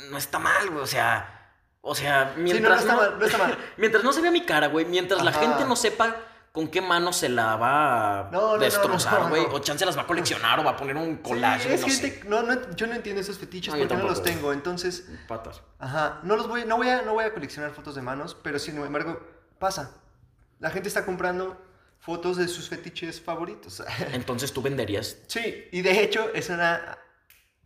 no 0.10 0.18
está 0.18 0.40
mal, 0.40 0.70
güey, 0.72 0.84
o 0.84 0.88
sea, 0.88 1.56
o 1.82 1.96
sea, 1.96 2.34
Sí, 2.36 2.38
no, 2.38 2.38
no 2.38 2.44
mientras 2.44 2.82
está 2.82 2.94
no, 2.94 3.02
mal, 3.02 3.20
no 3.20 3.26
está 3.26 3.38
mal. 3.38 3.58
mientras 3.78 4.04
no 4.04 4.14
se 4.14 4.22
vea 4.22 4.32
mi 4.32 4.46
cara, 4.46 4.68
güey, 4.68 4.86
mientras 4.86 5.24
la 5.24 5.34
gente 5.34 5.64
no 5.66 5.76
sepa 5.76 6.16
con 6.52 6.68
qué 6.68 6.82
mano 6.82 7.14
se 7.14 7.30
la 7.30 7.56
va 7.56 8.28
a 8.28 8.32
No, 8.32 8.58
destrozar, 8.58 9.30
güey, 9.30 9.44
no. 9.48 9.54
o 9.54 9.60
chance 9.60 9.86
las 9.86 9.98
va 9.98 10.02
a 10.02 10.08
coleccionar 10.08 10.60
o 10.60 10.64
va 10.66 10.72
a 10.72 10.76
poner 10.78 10.98
un 10.98 11.18
collage, 11.18 11.68
Sí, 11.70 11.74
es 11.76 11.82
no 11.82 11.88
gente, 11.88 12.22
sé. 12.22 12.30
no, 12.30 12.44
no, 12.44 12.76
yo 12.76 12.88
no 12.88 12.94
entiendo 12.94 13.22
esos 13.22 13.38
fetiches 13.38 13.74
porque 13.74 13.96
no 13.96 14.04
los 14.04 14.22
tengo, 14.22 14.52
entonces, 14.52 15.08
Patas. 15.28 15.62
ajá, 15.80 16.20
no 16.24 16.36
los 16.36 16.48
voy, 16.48 16.66
no 16.66 16.76
voy 16.78 16.90
a, 16.90 17.04
no 17.04 17.14
voy 17.14 17.24
a 17.24 17.34
coleccionar 17.34 17.72
fotos 17.72 17.96
de 17.96 18.02
manos, 18.02 18.36
pero 18.44 18.60
sin 18.60 18.78
embargo, 18.78 19.20
pasa. 19.60 19.96
La 20.60 20.70
gente 20.72 20.90
está 20.90 21.06
comprando 21.06 21.60
fotos 22.00 22.36
de 22.38 22.48
sus 22.48 22.68
fetiches 22.68 23.22
favoritos. 23.22 23.82
Entonces 24.12 24.52
tú 24.52 24.62
venderías. 24.62 25.18
sí, 25.28 25.68
y 25.72 25.82
de 25.82 26.04
hecho 26.04 26.30
es 26.34 26.50
una 26.50 26.98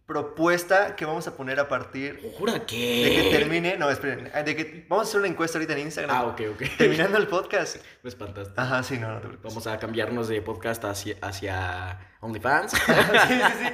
propuesta 0.06 0.96
que 0.96 1.04
vamos 1.06 1.28
a 1.28 1.36
poner 1.36 1.60
a 1.60 1.68
partir 1.68 2.22
Jura 2.38 2.54
de 2.54 2.60
que 2.62 2.66
que. 2.66 3.30
termine, 3.32 3.76
no, 3.78 3.90
esperen, 3.90 4.32
de 4.46 4.56
que 4.56 4.86
vamos 4.88 5.08
a 5.08 5.10
hacer 5.10 5.20
una 5.20 5.30
encuesta 5.30 5.58
ahorita 5.58 5.74
en 5.74 5.80
Instagram. 5.80 6.16
Ah, 6.16 6.26
ok, 6.26 6.42
ok. 6.54 6.64
Terminando 6.78 7.18
el 7.18 7.28
podcast. 7.28 7.78
Me 8.04 8.10
espantaste. 8.10 8.54
Ajá, 8.60 8.84
sí, 8.84 8.98
no, 9.00 9.08
no 9.10 9.16
te 9.16 9.28
preocupes. 9.28 9.52
Vamos 9.52 9.68
a 9.68 9.80
cambiarnos 9.80 10.28
de 10.28 10.42
podcast 10.42 10.84
hacia, 10.86 11.18
hacia 11.22 12.00
OnlyFans. 12.20 12.72
sí, 12.74 12.78
sí, 12.80 13.42
sí. 13.60 13.70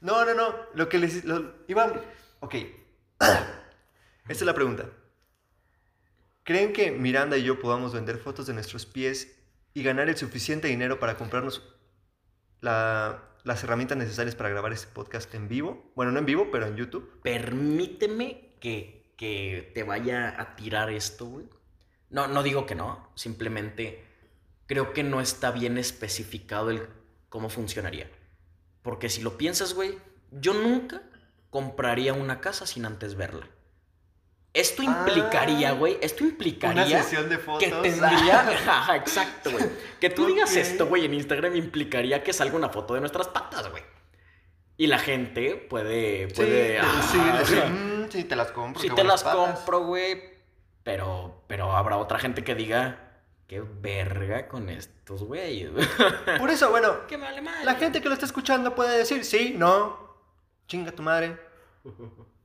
No, 0.00 0.24
no, 0.24 0.34
no. 0.34 0.54
Lo 0.74 0.88
que 0.88 0.98
les 0.98 1.24
lo, 1.24 1.54
iba. 1.68 1.92
Ok. 2.40 2.54
Esta 3.20 3.42
es 4.28 4.42
la 4.42 4.54
pregunta. 4.54 4.86
¿Creen 6.44 6.72
que 6.72 6.90
Miranda 6.92 7.36
y 7.36 7.42
yo 7.42 7.58
podamos 7.58 7.92
vender 7.94 8.18
fotos 8.18 8.46
de 8.46 8.54
nuestros 8.54 8.86
pies 8.86 9.34
y 9.74 9.82
ganar 9.82 10.08
el 10.08 10.16
suficiente 10.16 10.68
dinero 10.68 10.98
para 10.98 11.16
comprarnos 11.16 11.62
la- 12.60 13.22
las 13.44 13.62
herramientas 13.62 13.98
necesarias 13.98 14.34
para 14.34 14.48
grabar 14.48 14.72
este 14.72 14.92
podcast 14.92 15.32
en 15.34 15.48
vivo? 15.48 15.92
Bueno, 15.94 16.10
no 16.10 16.18
en 16.18 16.26
vivo, 16.26 16.48
pero 16.50 16.66
en 16.66 16.76
YouTube. 16.76 17.20
Permíteme 17.22 18.56
que, 18.58 19.12
que 19.16 19.70
te 19.74 19.82
vaya 19.82 20.40
a 20.40 20.56
tirar 20.56 20.90
esto, 20.90 21.26
güey. 21.26 21.46
No, 22.10 22.26
no 22.26 22.42
digo 22.42 22.64
que 22.66 22.74
no. 22.74 23.10
Simplemente 23.14 24.02
creo 24.66 24.92
que 24.92 25.02
no 25.02 25.20
está 25.20 25.50
bien 25.50 25.76
especificado 25.78 26.70
el 26.70 26.88
cómo 27.28 27.50
funcionaría. 27.50 28.10
Porque 28.82 29.10
si 29.10 29.22
lo 29.22 29.36
piensas, 29.36 29.74
güey, 29.74 29.98
yo 30.30 30.54
nunca 30.54 31.02
compraría 31.50 32.14
una 32.14 32.40
casa 32.40 32.66
sin 32.66 32.86
antes 32.86 33.14
verla. 33.14 33.46
Esto 34.54 34.82
Ah. 34.82 34.84
implicaría, 35.06 35.72
güey, 35.72 35.98
esto 36.00 36.22
implicaría 36.24 36.86
Una 36.86 37.02
sesión 37.02 37.28
de 37.28 37.38
fotos. 37.38 37.62
que 37.64 37.70
tendría, 37.70 38.40
Ajá, 38.68 38.96
exacto, 38.96 39.50
güey. 39.50 39.64
Que 40.00 40.08
tú 40.10 40.26
digas 40.26 40.54
esto, 40.56 40.86
güey, 40.86 41.04
en 41.04 41.14
Instagram 41.14 41.56
implicaría 41.56 42.22
que 42.22 42.32
salga 42.32 42.56
una 42.56 42.68
foto 42.68 42.94
de 42.94 43.00
nuestras 43.00 43.26
patas, 43.28 43.68
güey. 43.70 43.82
Y 44.76 44.86
la 44.86 44.98
gente 45.00 45.56
puede, 45.56 46.28
Sí, 46.30 46.34
puede, 46.36 46.78
ah, 46.78 47.02
sí, 47.10 47.18
decir, 47.38 47.64
"Mm, 47.64 48.10
sí, 48.10 48.24
te 48.24 48.36
las 48.36 48.50
compro. 48.52 48.80
sí 48.80 48.88
qué 48.88 48.94
te 48.94 49.04
las 49.04 49.22
patas". 49.24 49.56
compro, 49.58 49.80
güey, 49.86 50.22
pero, 50.84 51.42
pero 51.48 51.76
habrá 51.76 51.96
otra 51.96 52.18
gente 52.18 52.42
que 52.44 52.54
diga, 52.54 52.98
qué 53.48 53.60
verga 53.60 54.46
con 54.48 54.68
estos 54.70 55.22
güeyes. 55.24 55.70
Por 56.38 56.50
eso, 56.50 56.70
bueno, 56.70 57.06
que 57.08 57.18
me 57.18 57.24
vale 57.24 57.42
madre. 57.42 57.64
La 57.64 57.74
gente 57.74 58.00
que 58.00 58.08
lo 58.08 58.14
está 58.14 58.26
escuchando 58.26 58.74
puede 58.74 58.98
decir 58.98 59.24
sí, 59.24 59.54
no, 59.56 59.98
chinga 60.68 60.92
tu 60.92 61.02
madre. 61.02 61.38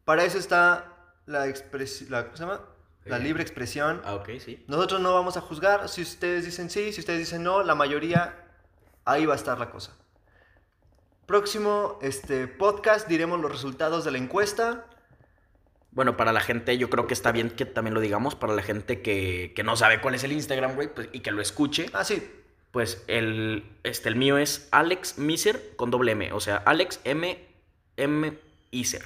Para 0.06 0.24
eso 0.24 0.38
está 0.38 0.96
la 1.30 1.48
expresión, 1.48 2.10
la, 2.12 2.26
¿cómo 2.26 2.36
se 2.38 2.44
llama? 2.44 2.62
La 3.06 3.18
Eh. 3.18 3.22
libre 3.22 3.42
expresión. 3.44 4.02
Ah, 4.04 4.16
ok, 4.16 4.30
sí. 4.44 4.64
Nosotros 4.68 5.00
no 5.00 5.14
vamos 5.14 5.38
a 5.38 5.42
juzgar. 5.42 5.88
Si 5.88 6.02
ustedes 6.02 6.44
dicen 6.46 6.70
sí, 6.70 6.92
si 6.92 7.00
ustedes 7.00 7.20
dicen 7.20 7.44
no, 7.44 7.64
la 7.64 7.76
mayoría, 7.76 8.36
ahí 9.06 9.26
va 9.26 9.34
a 9.34 9.38
estar 9.38 9.58
la 9.60 9.70
cosa. 9.70 9.96
Próximo 11.26 12.00
este, 12.02 12.48
podcast 12.48 13.08
diremos 13.08 13.40
los 13.40 13.52
resultados 13.52 14.04
de 14.04 14.12
la 14.12 14.18
encuesta. 14.18 14.86
Bueno, 15.92 16.18
para 16.18 16.34
la 16.34 16.42
gente, 16.42 16.78
yo 16.78 16.90
creo 16.90 17.08
que 17.08 17.14
está 17.14 17.32
bien 17.32 17.50
que 17.52 17.66
también 17.66 17.94
lo 17.94 18.00
digamos. 18.00 18.36
Para 18.36 18.54
la 18.54 18.64
gente 18.64 19.02
que, 19.02 19.54
que 19.56 19.64
no 19.64 19.76
sabe 19.76 20.02
cuál 20.02 20.16
es 20.16 20.24
el 20.24 20.32
Instagram, 20.32 20.76
güey, 20.76 20.94
pues, 20.94 21.10
y 21.14 21.20
que 21.22 21.32
lo 21.32 21.42
escuche, 21.42 21.88
Ah, 21.94 22.04
sí. 22.04 22.28
pues 22.72 23.04
el, 23.08 23.64
este, 23.84 24.10
el 24.10 24.16
mío 24.16 24.38
es 24.38 24.68
Alex 24.72 25.18
Miser 25.20 25.76
con 25.76 25.92
doble 25.92 26.12
M. 26.14 26.34
O 26.34 26.40
sea, 26.40 26.58
Alex 26.66 27.00
M. 27.04 27.48
M. 27.98 28.40
Iser. 28.72 29.04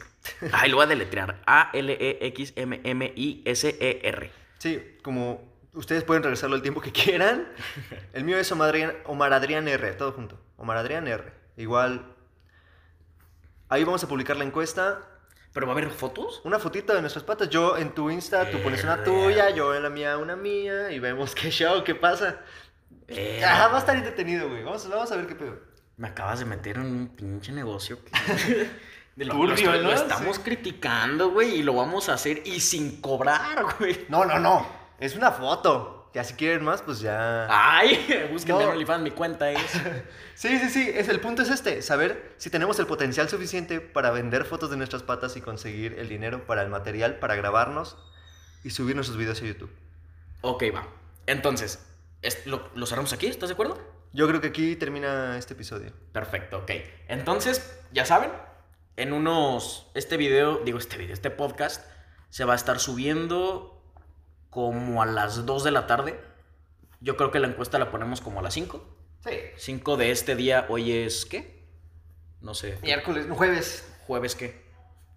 Ahí 0.51 0.69
lo 0.69 0.77
voy 0.77 0.85
a 0.85 0.87
deletrear. 0.87 1.41
A-L-E-X-M-M-I-S-E-R. 1.45 4.31
Sí, 4.57 4.97
como 5.01 5.53
ustedes 5.73 6.03
pueden 6.03 6.23
regresarlo 6.23 6.55
el 6.55 6.61
tiempo 6.61 6.81
que 6.81 6.91
quieran. 6.91 7.47
El 8.13 8.23
mío 8.23 8.37
es 8.37 8.51
Omar 8.51 8.69
Adrián, 8.69 8.93
Omar 9.05 9.33
Adrián 9.33 9.67
R, 9.67 9.93
todo 9.93 10.11
junto. 10.11 10.39
Omar 10.57 10.77
Adrián 10.77 11.07
R. 11.07 11.33
Igual. 11.57 12.05
Ahí 13.69 13.83
vamos 13.83 14.03
a 14.03 14.07
publicar 14.07 14.37
la 14.37 14.45
encuesta. 14.45 15.01
¿Pero 15.53 15.67
va 15.67 15.73
a 15.73 15.77
haber 15.77 15.91
fotos? 15.91 16.41
Una 16.45 16.57
fotito 16.57 16.95
de 16.95 17.01
nuestras 17.01 17.23
patas. 17.23 17.47
Yo 17.49 17.77
en 17.77 17.93
tu 17.93 18.09
Insta, 18.09 18.49
tú 18.49 18.59
pones 18.59 18.83
una 18.83 19.03
tuya, 19.03 19.51
yo 19.51 19.75
en 19.75 19.83
la 19.83 19.91
mía 19.91 20.17
una 20.17 20.35
mía 20.35 20.91
y 20.91 20.97
vemos 20.97 21.35
qué 21.35 21.51
show, 21.51 21.83
qué 21.83 21.93
pasa. 21.93 22.41
Ajá, 23.43 23.67
va 23.67 23.75
a 23.75 23.79
estar 23.79 23.95
entretenido, 23.95 24.49
güey. 24.49 24.63
Vamos, 24.63 24.89
vamos 24.89 25.11
a 25.11 25.15
ver 25.15 25.27
qué 25.27 25.35
pedo. 25.35 25.59
Me 25.97 26.07
acabas 26.07 26.39
de 26.39 26.45
meter 26.45 26.77
en 26.77 26.85
un 26.85 27.07
pinche 27.09 27.51
negocio 27.51 27.99
que... 28.03 28.11
De 29.15 29.25
lo, 29.25 29.33
Turbio, 29.33 29.71
lo- 29.73 29.77
lo 29.81 29.89
¿no? 29.89 29.91
estamos 29.93 30.37
Sí. 30.37 30.41
criticando, 30.43 31.29
güey, 31.31 31.55
y 31.55 31.63
lo 31.63 31.73
vamos 31.75 32.09
a 32.09 32.13
hacer 32.13 32.41
y 32.45 32.59
sin 32.61 32.99
cobrar, 33.01 33.63
güey. 33.79 34.05
No, 34.09 34.25
no, 34.25 34.39
no. 34.39 34.65
Es 34.99 35.15
una 35.15 35.31
foto. 35.31 35.99
Ya 36.15 36.23
si 36.23 36.35
quieren 36.35 36.63
más, 36.63 36.83
pues 36.83 36.99
ya. 36.99 37.47
Ay, 37.49 38.27
búsquenme 38.31 38.59
No. 38.59 38.65
en 38.67 38.73
OnlyFans, 38.73 39.03
mi 39.03 39.11
cuenta 39.11 39.49
es... 39.51 39.59
Sí, 40.35 40.57
sí, 40.59 40.69
sí. 40.69 40.91
Es, 40.93 41.09
el 41.09 41.19
punto 41.19 41.41
es 41.43 41.49
este. 41.49 41.81
Saber 41.81 42.33
si 42.37 42.49
tenemos 42.49 42.77
el 42.79 42.85
potencial 42.87 43.29
suficiente 43.29 43.81
para 43.81 44.09
vender 44.11 44.45
fotos 44.45 44.69
de 44.71 44.77
nuestras 44.77 45.01
patas 45.03 45.35
y 45.37 45.41
conseguir 45.41 45.93
el 45.99 46.09
dinero 46.09 46.45
para 46.45 46.61
el 46.63 46.69
material, 46.69 47.17
para 47.19 47.35
grabarnos 47.35 47.97
y 48.63 48.69
subir 48.71 48.95
nuestros 48.95 49.17
videos 49.17 49.41
a 49.41 49.45
YouTube. 49.45 49.71
ok, 50.41 50.63
va. 50.75 50.87
Entonces, 51.27 51.83
es- 52.21 52.45
¿lo, 52.45 52.67
lo 52.75 52.85
cerramos 52.87 53.13
aquí? 53.13 53.27
¿Estás 53.27 53.49
de 53.49 53.53
acuerdo? 53.53 53.79
Yo 54.11 54.27
creo 54.27 54.41
que 54.41 54.47
aquí 54.47 54.75
termina 54.75 55.37
este 55.37 55.53
episodio. 55.53 55.91
Perfecto, 56.11 56.59
ok. 56.59 56.71
Entonces, 57.07 57.79
ya 57.91 58.05
saben, 58.05 58.31
en 58.95 59.13
unos. 59.13 59.87
Este 59.93 60.17
video, 60.17 60.59
digo, 60.59 60.77
este 60.77 60.97
video, 60.97 61.13
este 61.13 61.29
podcast 61.29 61.85
se 62.29 62.45
va 62.45 62.53
a 62.53 62.55
estar 62.55 62.79
subiendo 62.79 63.81
como 64.49 65.01
a 65.01 65.05
las 65.05 65.45
2 65.45 65.63
de 65.63 65.71
la 65.71 65.87
tarde. 65.87 66.19
Yo 66.99 67.17
creo 67.17 67.31
que 67.31 67.39
la 67.39 67.47
encuesta 67.47 67.79
la 67.79 67.91
ponemos 67.91 68.21
como 68.21 68.39
a 68.39 68.43
las 68.43 68.53
5. 68.53 68.97
Sí. 69.23 69.31
5 69.55 69.97
de 69.97 70.11
este 70.11 70.35
día, 70.35 70.65
hoy 70.69 70.91
es 70.91 71.25
¿qué? 71.25 71.63
No 72.41 72.53
sé. 72.53 72.77
Miércoles, 72.81 73.27
no, 73.27 73.35
jueves. 73.35 73.87
¿Jueves 74.05 74.35
qué? 74.35 74.63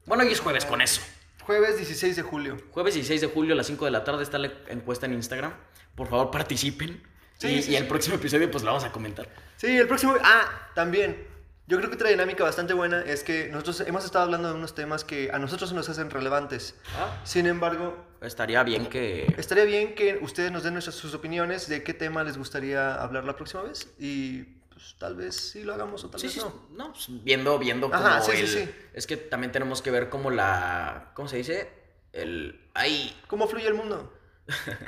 Bueno, 0.07 0.23
hoy 0.23 0.33
es 0.33 0.41
jueves 0.41 0.65
con 0.65 0.81
eso. 0.81 1.01
Jueves 1.43 1.77
16 1.77 2.17
de 2.17 2.23
julio. 2.23 2.57
Jueves 2.71 2.95
16 2.95 3.21
de 3.21 3.27
julio 3.27 3.55
a 3.55 3.57
las 3.57 3.67
5 3.67 3.85
de 3.85 3.91
la 3.91 4.05
tarde 4.05 4.23
está 4.23 4.39
la 4.39 4.53
encuesta 4.69 5.07
en 5.07 5.15
Instagram. 5.15 5.55
Por 5.95 6.09
favor, 6.09 6.31
participen. 6.31 7.03
Sí, 7.39 7.49
y, 7.49 7.63
sí, 7.63 7.73
y 7.73 7.77
el 7.77 7.85
sí. 7.85 7.89
próximo 7.89 8.17
episodio, 8.17 8.51
pues 8.51 8.65
la 8.65 8.71
vamos 8.71 8.85
a 8.85 8.93
comentar. 8.93 9.29
Sí, 9.57 9.77
el 9.77 9.87
próximo. 9.87 10.15
Ah, 10.23 10.71
también. 10.75 11.27
Yo 11.69 11.77
creo 11.79 11.91
que 11.91 11.97
otra 11.97 12.11
dinámica 12.11 12.45
bastante 12.45 12.75
buena 12.75 13.01
es 13.03 13.25
que 13.25 13.49
nosotros 13.49 13.81
hemos 13.81 14.05
estado 14.05 14.25
hablando 14.25 14.49
de 14.49 14.55
unos 14.55 14.75
temas 14.77 15.03
que 15.03 15.31
a 15.33 15.39
nosotros 15.41 15.73
nos 15.73 15.89
hacen 15.89 16.11
relevantes. 16.11 16.77
Ah, 16.97 17.21
Sin 17.25 17.47
embargo, 17.47 18.07
estaría 18.21 18.63
bien 18.63 18.87
que... 18.87 19.35
estaría 19.37 19.65
bien 19.65 19.97
que 19.97 20.19
ustedes 20.23 20.53
nos 20.53 20.63
den 20.63 20.75
nuestras, 20.75 20.95
sus 20.95 21.13
opiniones 21.15 21.69
de 21.69 21.83
qué 21.83 21.93
tema 21.93 22.23
les 22.23 22.39
gustaría 22.39 22.95
hablar 23.03 23.25
la 23.25 23.35
próxima 23.35 23.63
vez 23.65 23.89
y 23.99 24.45
pues 24.73 24.95
tal 24.99 25.17
vez 25.17 25.35
sí 25.35 25.65
lo 25.65 25.75
hagamos 25.75 26.05
o 26.05 26.11
tal 26.11 26.21
Sí, 26.21 26.27
vez 26.29 26.35
sí, 26.35 26.41
no. 26.41 26.69
no, 26.71 26.93
pues, 26.93 27.07
viendo, 27.25 27.59
viendo 27.59 27.91
como 27.91 27.99
Ajá, 28.07 28.21
sí, 28.21 28.33
sí, 28.37 28.43
el... 28.43 28.49
sí. 28.49 28.71
Es 28.93 29.07
que 29.09 29.17
también 29.17 29.51
tenemos 29.51 29.83
que 29.83 29.91
ver 29.91 30.09
como 30.09 30.31
la... 30.31 31.11
¿Cómo 31.15 31.27
se 31.29 31.39
dice? 31.39 31.69
El... 32.13 32.69
Ahí... 32.75 33.21
¿Cómo 33.27 33.49
fluye 33.49 33.67
el 33.67 33.75
mundo? 33.75 34.13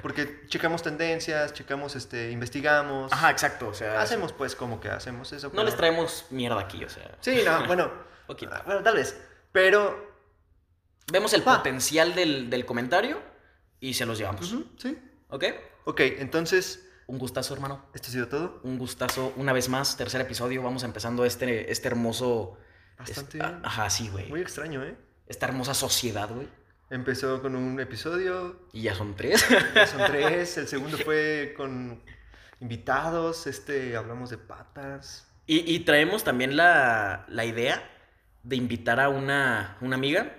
Porque 0.03 0.45
checamos 0.49 0.83
tendencias, 0.83 1.53
checamos, 1.53 1.97
este, 1.97 2.31
investigamos. 2.31 3.13
Ajá, 3.13 3.31
exacto, 3.31 3.69
o 3.69 3.75
sea... 3.75 4.01
Hacemos 4.01 4.33
pues 4.33 4.55
como 4.55 4.81
que 4.81 4.89
hacemos 4.89 5.33
eso. 5.33 5.49
No 5.49 5.53
pero- 5.53 5.65
les 5.65 5.77
traemos 5.77 6.27
mierda 6.31 6.61
aquí, 6.61 6.85
o 6.85 6.89
sea... 6.89 7.17
Sí, 7.21 7.41
no, 7.45 7.65
bueno. 7.67 7.91
Poquito. 8.27 8.53
ah, 8.55 8.63
Bueno, 8.67 8.83
tal 8.83 8.95
vez. 8.97 9.21
Pero. 9.53 10.07
Vemos 11.11 11.33
el 11.33 11.43
potencial 11.43 12.15
del, 12.15 12.51
del 12.51 12.67
comentario 12.67 13.21
y 13.81 13.95
se 13.95 14.05
los 14.07 14.19
llevamos. 14.19 14.55
sí. 14.79 14.99
¿Ok? 15.31 15.45
Ok, 15.85 16.01
entonces, 16.01 16.87
Un 17.07 17.19
gustazo, 17.19 17.55
hermano. 17.55 17.87
esto 17.95 18.09
ha 18.09 18.13
sido 18.13 18.29
todo. 18.29 18.61
Un 18.63 18.79
gustazo. 18.79 19.33
Una 19.37 19.53
vez 19.55 19.69
más, 19.71 19.97
tercer 19.97 20.21
episodio. 20.21 20.63
Vamos 20.63 20.83
empezando 20.85 21.25
este, 21.25 21.73
este 21.73 21.89
hermoso... 21.89 22.59
Bastante 22.99 23.39
es-. 23.39 23.45
Ajá, 23.63 23.89
sí, 23.91 24.09
güey. 24.11 24.29
Muy 24.29 24.41
extraño, 24.43 24.85
¿eh? 24.85 24.97
Esta 25.27 25.47
hermosa 25.47 25.73
sociedad, 25.75 26.29
güey. 26.31 26.49
Empezó 26.91 27.43
con 27.43 27.55
un 27.55 27.79
episodio, 27.81 28.57
Y 28.73 28.83
ya 28.83 28.95
son 28.95 29.15
tres. 29.15 29.45
ya 29.75 29.87
son 29.87 30.01
tres. 30.07 30.57
El 30.59 30.69
segundo 30.69 30.97
fue 30.99 31.55
con 31.57 32.03
invitados. 32.61 33.47
Este, 33.47 33.97
hablamos 33.97 34.31
de 34.31 34.39
patas. 34.39 35.27
Y, 35.47 35.71
y 35.75 35.81
traemos 35.81 36.25
también 36.25 36.57
la, 36.57 37.25
la 37.29 37.45
idea 37.45 37.83
de 38.43 38.57
invitar 38.57 39.01
a 39.01 39.09
una, 39.11 39.77
una 39.81 39.97
amiga 39.97 40.33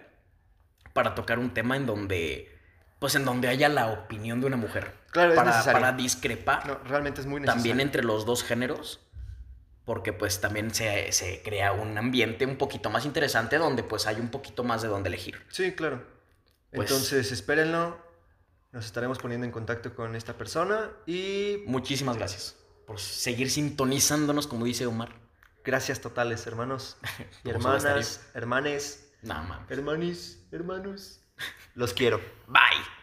para 0.93 1.13
tocar 1.15 1.37
un 1.39 1.53
tema 1.53 1.75
en 1.77 1.85
donde, 1.85 2.57
pues 2.99 3.15
en 3.15 3.25
donde 3.25 3.47
haya 3.47 3.69
la 3.69 3.87
opinión 3.87 4.41
de 4.41 4.47
una 4.47 4.57
mujer. 4.57 4.93
Claro, 5.11 5.31
es 5.31 5.35
para, 5.35 5.51
necesario. 5.51 5.79
para 5.81 5.91
discrepar 5.93 6.65
No, 6.67 6.79
realmente 6.85 7.21
es 7.21 7.27
muy 7.27 7.41
necesario. 7.41 7.57
también 7.57 7.79
entre 7.79 8.03
los 8.03 8.25
dos 8.25 8.43
géneros. 8.43 8.99
Porque 9.85 10.13
pues 10.13 10.39
también 10.39 10.71
se, 10.73 11.11
se 11.11 11.41
crea 11.41 11.71
un 11.71 11.97
ambiente 11.97 12.45
un 12.45 12.57
poquito 12.57 12.91
más 12.91 13.05
interesante 13.05 13.57
donde 13.57 13.81
pues 13.83 14.05
hay 14.05 14.17
un 14.19 14.29
poquito 14.29 14.63
más 14.63 14.83
de 14.83 14.87
donde 14.87 15.09
elegir. 15.09 15.43
Sí, 15.49 15.71
claro. 15.73 16.03
Pues- 16.71 16.89
Entonces, 16.89 17.31
espérenlo. 17.31 17.97
Nos 18.71 18.85
estaremos 18.85 19.17
poniendo 19.17 19.45
en 19.45 19.51
contacto 19.51 19.95
con 19.95 20.15
esta 20.15 20.33
persona. 20.37 20.91
Y 21.07 21.63
Muchísimas 21.65 22.17
gracias 22.17 22.55
por 22.85 22.99
seguir 22.99 23.49
sintonizándonos, 23.49 24.45
como 24.47 24.65
dice 24.65 24.85
Omar. 24.85 25.15
gracias 25.63 26.01
totales, 26.01 26.45
hermanos 26.47 26.97
y 27.43 27.49
hermanas, 27.49 28.29
hermanes, 28.33 29.11
Nada 29.21 29.41
más. 29.43 29.71
hermanis, 29.71 30.39
hermanos. 30.51 31.21
Los 31.73 31.93
quiero. 31.93 32.19
Bye. 32.47 32.98